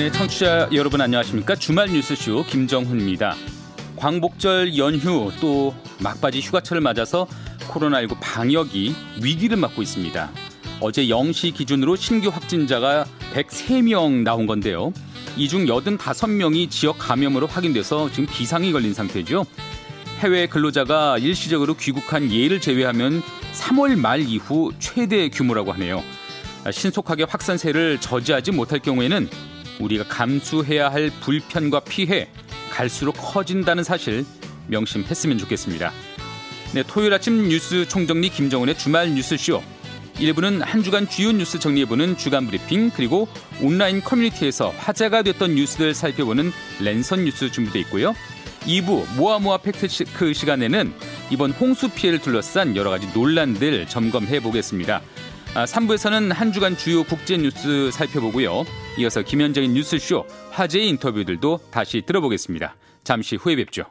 네, 0.00 0.10
청취자 0.10 0.70
여러분 0.72 1.02
안녕하십니까? 1.02 1.56
주말 1.56 1.90
뉴스쇼 1.90 2.44
김정훈입니다. 2.44 3.34
광복절 3.96 4.78
연휴 4.78 5.30
또 5.42 5.74
막바지 6.02 6.40
휴가철을 6.40 6.80
맞아서 6.80 7.26
코로나19 7.68 8.16
방역이 8.18 8.94
위기를 9.22 9.58
맞고 9.58 9.82
있습니다. 9.82 10.30
어제 10.80 11.04
0시 11.04 11.52
기준으로 11.54 11.96
신규 11.96 12.30
확진자가 12.30 13.04
103명 13.34 14.22
나온 14.22 14.46
건데요. 14.46 14.94
이 15.36 15.48
중 15.48 15.66
85명이 15.66 16.70
지역 16.70 16.96
감염으로 16.98 17.46
확인돼서 17.46 18.10
지금 18.10 18.24
비상이 18.24 18.72
걸린 18.72 18.94
상태죠. 18.94 19.44
해외 20.20 20.46
근로자가 20.46 21.18
일시적으로 21.18 21.74
귀국한 21.74 22.32
예를 22.32 22.62
제외하면 22.62 23.22
3월 23.52 23.96
말 23.98 24.20
이후 24.20 24.72
최대 24.78 25.28
규모라고 25.28 25.72
하네요. 25.72 26.02
신속하게 26.72 27.24
확산세를 27.24 28.00
저지하지 28.00 28.52
못할 28.52 28.78
경우에는 28.78 29.28
우리가 29.80 30.04
감수해야 30.04 30.90
할 30.90 31.10
불편과 31.20 31.80
피해 31.80 32.28
갈수록 32.70 33.12
커진다는 33.12 33.82
사실 33.82 34.24
명심했으면 34.68 35.38
좋겠습니다. 35.38 35.92
네, 36.72 36.84
토요일 36.86 37.12
아침 37.12 37.48
뉴스 37.48 37.88
총정리 37.88 38.28
김정훈의 38.28 38.78
주말 38.78 39.10
뉴스쇼. 39.10 39.62
1부는 40.14 40.60
한 40.60 40.82
주간 40.82 41.08
주요 41.08 41.32
뉴스 41.32 41.58
정리해보는 41.58 42.18
주간 42.18 42.46
브리핑 42.46 42.90
그리고 42.90 43.26
온라인 43.62 44.02
커뮤니티에서 44.02 44.68
화제가 44.76 45.22
됐던 45.22 45.54
뉴스들 45.54 45.94
살펴보는 45.94 46.52
랜선 46.80 47.24
뉴스 47.24 47.50
준비되어 47.50 47.80
있고요. 47.82 48.14
2부 48.66 49.16
모아모아 49.16 49.58
팩트체크 49.58 50.34
시간에는 50.34 50.92
이번 51.30 51.52
홍수 51.52 51.88
피해를 51.88 52.20
둘러싼 52.20 52.76
여러 52.76 52.90
가지 52.90 53.08
논란들 53.14 53.86
점검해 53.88 54.40
보겠습니다. 54.40 55.00
아, 55.54 55.64
3부에서는 55.64 56.32
한 56.32 56.52
주간 56.52 56.76
주요 56.76 57.02
국제 57.02 57.36
뉴스 57.36 57.90
살펴보고요. 57.92 58.64
이어서 59.00 59.22
김현정의 59.22 59.70
뉴스쇼 59.70 60.26
화제의 60.50 60.88
인터뷰들도 60.90 61.60
다시 61.70 62.02
들어보겠습니다. 62.04 62.76
잠시 63.02 63.36
후에 63.36 63.56
뵙죠. 63.56 63.84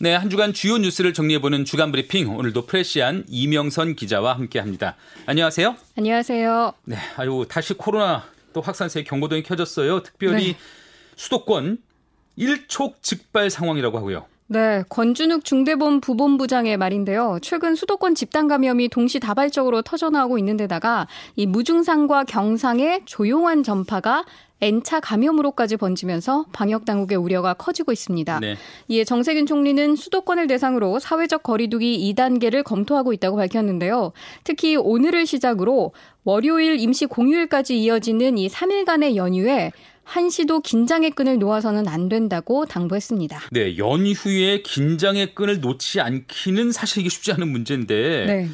네, 0.00 0.14
한 0.14 0.30
주간 0.30 0.52
주요 0.52 0.78
뉴스를 0.78 1.12
정리해보는 1.12 1.64
주간 1.64 1.92
브리핑 1.92 2.36
오늘도 2.36 2.66
프레시안 2.66 3.24
이명선 3.28 3.94
기자와 3.94 4.34
함께합니다. 4.34 4.96
안녕하세요. 5.26 5.76
안녕하세요. 5.96 6.72
네, 6.86 6.96
아유 7.16 7.46
다시 7.48 7.74
코로나 7.74 8.24
또 8.52 8.60
확산세 8.60 9.04
경고등이 9.04 9.44
켜졌어요. 9.44 10.02
특별히 10.02 10.54
네. 10.54 10.58
수도권 11.14 11.78
일촉즉발 12.34 13.50
상황이라고 13.50 13.96
하고요. 13.98 14.26
네, 14.50 14.82
권준욱 14.88 15.44
중대본 15.44 16.00
부본부장의 16.00 16.78
말인데요. 16.78 17.38
최근 17.42 17.74
수도권 17.74 18.14
집단 18.14 18.48
감염이 18.48 18.88
동시다발적으로 18.88 19.82
터져나오고 19.82 20.38
있는 20.38 20.56
데다가 20.56 21.06
이 21.36 21.44
무증상과 21.46 22.24
경상의 22.24 23.02
조용한 23.04 23.62
전파가 23.62 24.24
N차 24.60 25.00
감염으로까지 25.00 25.76
번지면서 25.76 26.46
방역 26.52 26.84
당국의 26.84 27.16
우려가 27.16 27.54
커지고 27.54 27.92
있습니다. 27.92 28.40
네. 28.40 28.56
이에 28.88 29.04
정세균 29.04 29.46
총리는 29.46 29.94
수도권을 29.94 30.46
대상으로 30.48 30.98
사회적 30.98 31.42
거리두기 31.42 32.12
2단계를 32.14 32.64
검토하고 32.64 33.12
있다고 33.12 33.36
밝혔는데요. 33.36 34.12
특히 34.44 34.76
오늘을 34.76 35.26
시작으로 35.26 35.92
월요일 36.24 36.80
임시 36.80 37.06
공휴일까지 37.06 37.80
이어지는 37.80 38.36
이 38.38 38.48
3일간의 38.48 39.14
연휴에 39.14 39.70
한시도 40.08 40.60
긴장의 40.60 41.10
끈을 41.10 41.38
놓아서는 41.38 41.86
안 41.86 42.08
된다고 42.08 42.64
당부했습니다. 42.64 43.40
네, 43.50 43.76
연휴에 43.76 44.62
긴장의 44.62 45.34
끈을 45.34 45.60
놓지 45.60 46.00
않기는 46.00 46.72
사실 46.72 47.00
이게 47.00 47.10
쉽지 47.10 47.32
않은 47.32 47.46
문제인데 47.48 48.24
네. 48.26 48.48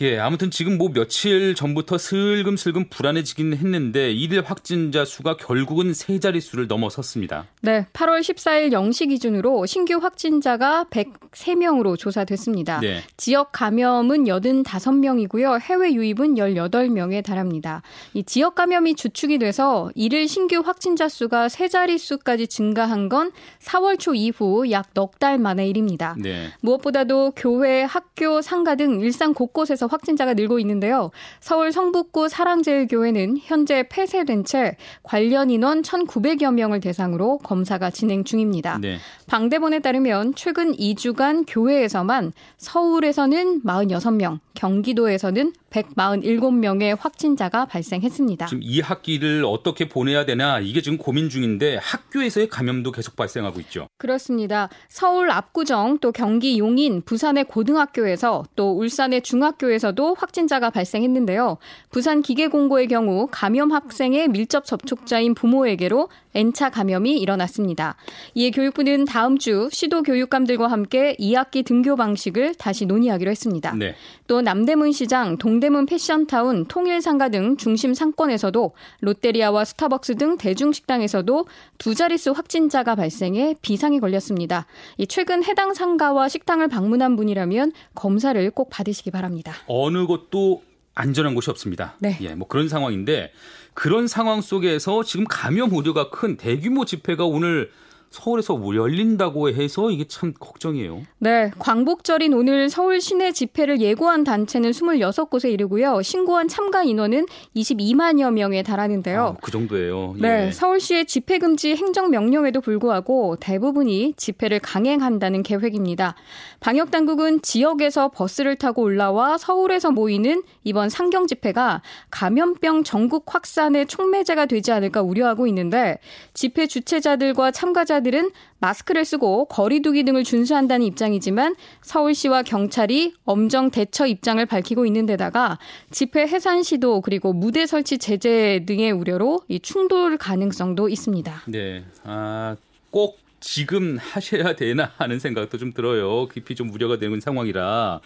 예, 0.00 0.18
아무튼 0.18 0.50
지금 0.50 0.78
뭐 0.78 0.90
며칠 0.92 1.54
전부터 1.54 1.98
슬금슬금 1.98 2.88
불안해지긴 2.88 3.54
했는데 3.54 4.12
일일 4.12 4.42
확진자 4.42 5.04
수가 5.04 5.36
결국은 5.36 5.92
세 5.94 6.18
자릿수를 6.18 6.66
넘어섰습니다. 6.66 7.46
네, 7.60 7.86
8월 7.92 8.20
14일 8.20 8.70
0시 8.72 9.08
기준으로 9.08 9.66
신규 9.66 9.98
확진자가 9.98 10.86
103명으로 10.90 11.98
조사됐습니다. 11.98 12.80
네. 12.80 13.02
지역 13.16 13.52
감염은 13.52 14.24
85명이고요. 14.24 15.60
해외 15.60 15.92
유입은 15.92 16.34
18명에 16.34 17.24
달합니다. 17.24 17.82
이 18.14 18.22
지역 18.24 18.54
감염이 18.54 18.94
주축이 18.94 19.38
돼서 19.38 19.90
일일 19.94 20.28
신규 20.28 20.60
확진자 20.64 21.08
수가 21.08 21.48
세 21.48 21.68
자릿수까지 21.68 22.48
증가한 22.48 23.08
건 23.08 23.30
4월 23.60 23.98
초 23.98 24.14
이후 24.14 24.70
약 24.70 24.92
넉 24.94 25.18
달 25.18 25.38
만의 25.38 25.68
일입니다. 25.70 26.16
네. 26.18 26.48
무엇보다도 26.60 27.32
교회, 27.36 27.82
학교, 27.82 28.42
상가 28.42 28.74
등 28.74 29.00
일상 29.00 29.34
곳곳에서 29.34 29.81
확진자가 29.86 30.34
늘고 30.34 30.58
있는데요. 30.60 31.10
서울 31.40 31.72
성북구 31.72 32.28
사랑제일교회는 32.28 33.38
현재 33.42 33.84
폐쇄된 33.88 34.44
채 34.44 34.76
관련 35.02 35.50
인원 35.50 35.82
1,900여 35.82 36.52
명을 36.52 36.80
대상으로 36.80 37.38
검사가 37.38 37.90
진행 37.90 38.24
중입니다. 38.24 38.78
네. 38.78 38.98
방대본에 39.26 39.80
따르면 39.80 40.34
최근 40.34 40.72
2주간 40.72 41.44
교회에서만 41.46 42.32
서울에서는 42.58 43.62
46명, 43.62 44.40
경기도에서는 44.54 45.52
147명의 45.72 46.96
확진자가 46.98 47.64
발생했습니다. 47.64 48.46
지금 48.46 48.60
이 48.62 48.80
학기를 48.80 49.44
어떻게 49.46 49.88
보내야 49.88 50.24
되나 50.26 50.60
이게 50.60 50.82
지금 50.82 50.98
고민 50.98 51.28
중인데 51.28 51.78
학교에서의 51.82 52.48
감염도 52.48 52.92
계속 52.92 53.16
발생하고 53.16 53.60
있죠. 53.60 53.88
그렇습니다. 53.98 54.68
서울 54.88 55.30
압구정 55.30 55.98
또 55.98 56.12
경기 56.12 56.58
용인 56.58 57.02
부산의 57.02 57.44
고등학교에서 57.44 58.44
또 58.54 58.72
울산의 58.76 59.22
중학교에서도 59.22 60.14
확진자가 60.18 60.70
발생했는데요. 60.70 61.56
부산 61.90 62.22
기계공고의 62.22 62.88
경우 62.88 63.28
감염 63.30 63.72
학생의 63.72 64.28
밀접 64.28 64.64
접촉자인 64.64 65.34
부모에게로 65.34 66.08
N차 66.34 66.70
감염이 66.70 67.18
일어났습니다. 67.18 67.96
이에 68.34 68.50
교육부는 68.50 69.04
다음 69.04 69.38
주 69.38 69.68
시도 69.70 70.02
교육감들과 70.02 70.66
함께 70.66 71.14
2학기 71.20 71.64
등교 71.64 71.96
방식을 71.96 72.54
다시 72.54 72.86
논의하기로 72.86 73.30
했습니다. 73.30 73.74
네. 73.74 73.94
또 74.26 74.40
남대문 74.40 74.92
시장, 74.92 75.36
동 75.36 75.60
대문 75.62 75.86
패션타운, 75.86 76.64
통일상가 76.66 77.28
등 77.28 77.56
중심 77.56 77.94
상권에서도 77.94 78.72
롯데리아와 79.00 79.64
스타벅스 79.64 80.16
등 80.16 80.36
대중식당에서도 80.36 81.46
두 81.78 81.94
자릿수 81.94 82.32
확진자가 82.32 82.96
발생해 82.96 83.54
비상이 83.62 84.00
걸렸습니다. 84.00 84.66
최근 85.08 85.44
해당 85.44 85.72
상가와 85.72 86.28
식당을 86.28 86.66
방문한 86.66 87.14
분이라면 87.14 87.70
검사를 87.94 88.50
꼭 88.50 88.70
받으시기 88.70 89.12
바랍니다. 89.12 89.54
어느 89.68 90.04
곳도 90.04 90.64
안전한 90.96 91.36
곳이 91.36 91.48
없습니다. 91.50 91.94
네. 92.00 92.18
예, 92.22 92.34
뭐 92.34 92.48
그런 92.48 92.68
상황인데 92.68 93.30
그런 93.72 94.08
상황 94.08 94.40
속에서 94.40 95.04
지금 95.04 95.24
감염 95.28 95.72
우려가 95.72 96.10
큰 96.10 96.36
대규모 96.36 96.84
집회가 96.84 97.24
오늘 97.24 97.70
서울에서 98.12 98.60
열린다고 98.62 99.48
해서 99.48 99.90
이게 99.90 100.04
참 100.04 100.34
걱정이에요. 100.38 101.02
네, 101.18 101.50
광복절인 101.58 102.34
오늘 102.34 102.68
서울 102.68 103.00
시내 103.00 103.32
집회를 103.32 103.80
예고한 103.80 104.24
단체는 104.24 104.70
26곳에 104.70 105.50
이르고요. 105.50 106.02
신고한 106.02 106.48
참가 106.48 106.82
인원은 106.82 107.26
22만여 107.56 108.32
명에 108.32 108.62
달하는데요. 108.62 109.20
아, 109.20 109.36
그 109.40 109.50
정도예요. 109.50 110.14
예. 110.18 110.20
네, 110.20 110.52
서울시의 110.52 111.06
집회 111.06 111.38
금지 111.38 111.74
행정 111.74 112.10
명령에도 112.10 112.60
불구하고 112.60 113.36
대부분이 113.40 114.14
집회를 114.16 114.60
강행한다는 114.60 115.42
계획입니다. 115.42 116.14
방역 116.60 116.90
당국은 116.90 117.40
지역에서 117.40 118.10
버스를 118.10 118.56
타고 118.56 118.82
올라와 118.82 119.38
서울에서 119.38 119.90
모이는 119.90 120.42
이번 120.64 120.90
상경 120.90 121.26
집회가 121.26 121.80
감염병 122.10 122.84
전국 122.84 123.24
확산의 123.26 123.86
촉매제가 123.86 124.46
되지 124.46 124.70
않을까 124.70 125.00
우려하고 125.00 125.46
있는데 125.46 125.98
집회 126.34 126.66
주최자들과 126.66 127.52
참가자 127.52 128.01
피해자들은 128.02 128.30
마스크를 128.58 129.04
쓰고 129.04 129.46
거리두기 129.46 130.04
등을 130.04 130.24
준수한다는 130.24 130.84
입장이지만 130.86 131.54
서울시와 131.80 132.42
경찰이 132.42 133.14
엄정 133.24 133.70
대처 133.70 134.06
입장을 134.06 134.44
밝히고 134.44 134.84
있는 134.84 135.06
데다가 135.06 135.58
집회 135.90 136.22
해산 136.22 136.62
시도 136.62 137.00
그리고 137.00 137.32
무대 137.32 137.66
설치 137.66 137.98
제재 137.98 138.64
등의 138.66 138.92
우려로 138.92 139.40
이 139.48 139.58
충돌 139.60 140.18
가능성도 140.18 140.88
있습니다. 140.88 141.44
네. 141.48 141.84
아, 142.04 142.56
꼭 142.90 143.18
지금 143.40 143.98
하셔야 143.98 144.54
되나 144.54 144.92
하는 144.96 145.18
생각도 145.18 145.58
좀 145.58 145.72
들어요. 145.72 146.28
깊이 146.28 146.54
좀 146.54 146.70
우려가 146.70 146.98
되는 146.98 147.20
상황이라. 147.20 148.00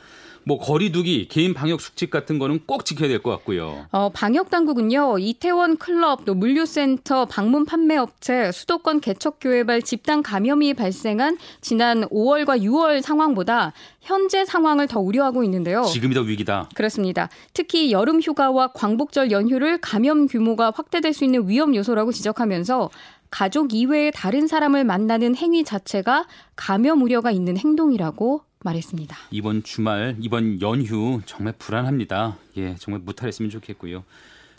뭐 0.49 0.59
거리두기, 0.61 1.27
개인 1.27 1.55
방역 1.55 1.81
수칙 1.81 2.09
같은 2.09 2.39
거는 2.39 2.61
꼭 2.67 2.85
지켜야 2.85 3.09
될 3.09 3.21
것 3.21 3.31
같고요. 3.33 3.87
어, 3.91 4.11
방역 4.15 4.49
당국은요. 4.49 5.19
이태원 5.19 5.77
클럽, 5.77 6.25
또 6.25 6.35
물류센터, 6.35 7.25
방문 7.25 7.65
판매업체, 7.65 8.53
수도권 8.53 9.01
개척교회발 9.01 9.83
집단 9.83 10.23
감염이 10.23 10.75
발생한 10.75 11.37
지난 11.61 12.03
5월과 12.11 12.63
6월 12.63 13.03
상황보다 13.03 13.73
현재 14.03 14.45
상황을 14.45 14.87
더 14.87 15.01
우려하고 15.01 15.43
있는데요. 15.43 15.83
지금이 15.83 16.15
더 16.15 16.21
위기다. 16.21 16.69
그렇습니다. 16.77 17.29
특히 17.53 17.91
여름 17.91 18.21
휴가와 18.21 18.69
광복절 18.69 19.33
연휴를 19.33 19.79
감염 19.79 20.29
규모가 20.29 20.73
확대될 20.77 21.13
수 21.13 21.25
있는 21.25 21.49
위험 21.49 21.75
요소라고 21.75 22.13
지적하면서 22.13 22.91
가족 23.31 23.75
이외의 23.75 24.13
다른 24.15 24.47
사람을 24.47 24.85
만나는 24.85 25.35
행위 25.35 25.65
자체가 25.65 26.29
감염 26.55 27.03
우려가 27.03 27.33
있는 27.33 27.57
행동이라고 27.57 28.43
말했습니다. 28.61 29.17
이번 29.31 29.63
주말, 29.63 30.17
이번 30.21 30.61
연휴 30.61 31.21
정말 31.27 31.55
불안합니다. 31.59 32.37
예, 32.57 32.75
정말 32.77 33.01
무탈했으면 33.03 33.51
좋겠고요. 33.51 34.05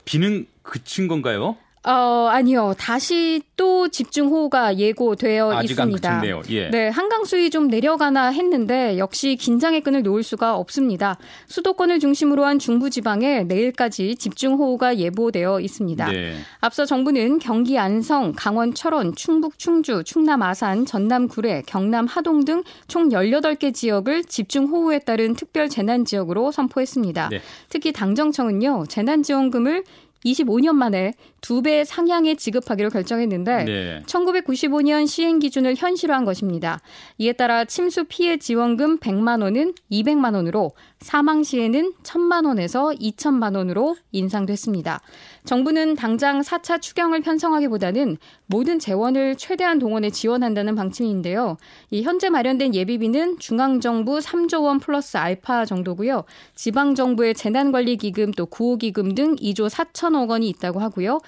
비는 0.05 0.47
그친 0.61 1.07
건가요? 1.07 1.57
어, 1.87 2.27
아니요. 2.29 2.73
다시 2.77 3.41
또 3.55 3.87
집중호우가 3.87 4.77
예고되어 4.77 5.63
있습니다. 5.63 6.21
예. 6.49 6.69
네, 6.69 6.89
한강 6.89 7.25
수위 7.25 7.49
좀 7.49 7.67
내려가나 7.67 8.27
했는데 8.27 8.97
역시 8.97 9.35
긴장의 9.35 9.81
끈을 9.81 10.03
놓을 10.03 10.21
수가 10.23 10.55
없습니다. 10.57 11.17
수도권을 11.47 11.99
중심으로 11.99 12.45
한 12.45 12.59
중부 12.59 12.89
지방에 12.89 13.43
내일까지 13.43 14.15
집중호우가 14.17 14.97
예보되어 14.97 15.59
있습니다. 15.61 16.11
네. 16.11 16.35
앞서 16.59 16.85
정부는 16.85 17.39
경기 17.39 17.79
안성, 17.79 18.33
강원 18.35 18.73
철원, 18.73 19.15
충북 19.15 19.57
충주, 19.57 20.03
충남 20.05 20.41
아산, 20.41 20.85
전남 20.85 21.27
구례, 21.27 21.63
경남 21.65 22.05
하동 22.05 22.45
등 22.45 22.63
총 22.87 23.09
18개 23.09 23.73
지역을 23.73 24.25
집중호우에 24.25 24.99
따른 24.99 25.35
특별 25.35 25.69
재난 25.69 26.05
지역으로 26.05 26.51
선포했습니다. 26.51 27.29
네. 27.29 27.41
특히 27.69 27.91
당정청은요, 27.91 28.85
재난 28.87 29.23
지원금을 29.23 29.83
25년 30.25 30.73
만에 30.73 31.13
두 31.47 31.61
배 31.61 31.85
상향에 31.85 32.35
지급하기로 32.35 32.89
결정했는데 32.89 33.63
네. 33.63 34.03
1995년 34.05 35.07
시행 35.07 35.39
기준을 35.39 35.75
현실화한 35.77 36.25
것입니다. 36.25 36.81
이에 37.19 37.31
따라 37.31 37.63
침수 37.63 38.03
피해 38.03 38.35
지원금 38.35 38.99
100만 38.99 39.41
원은 39.41 39.73
200만 39.89 40.35
원으로 40.35 40.73
사망 40.99 41.43
시에는 41.43 41.93
1000만 42.03 42.45
원에서 42.45 42.89
2000만 42.89 43.55
원으로 43.55 43.95
인상됐습니다. 44.11 44.99
정부는 45.45 45.95
당장 45.95 46.41
4차 46.41 46.81
추경을 46.81 47.21
편성하기보다는 47.21 48.17
모든 48.47 48.77
재원을 48.77 49.35
최대한 49.37 49.79
동원해 49.79 50.09
지원한다는 50.09 50.75
방침인데요. 50.75 51.55
이 51.91 52.01
현재 52.03 52.29
마련된 52.29 52.75
예비비는 52.75 53.39
중앙정부 53.39 54.19
3조 54.19 54.63
원 54.63 54.79
플러스 54.79 55.15
알파 55.15 55.63
정도고요. 55.63 56.25
지방정부의 56.55 57.35
재난관리기금 57.35 58.31
또 58.31 58.45
구호기금 58.47 59.15
등 59.15 59.35
2조 59.37 59.69
4천억 59.69 60.29
원이 60.29 60.49
있다고 60.49 60.81
하고요. 60.81 61.19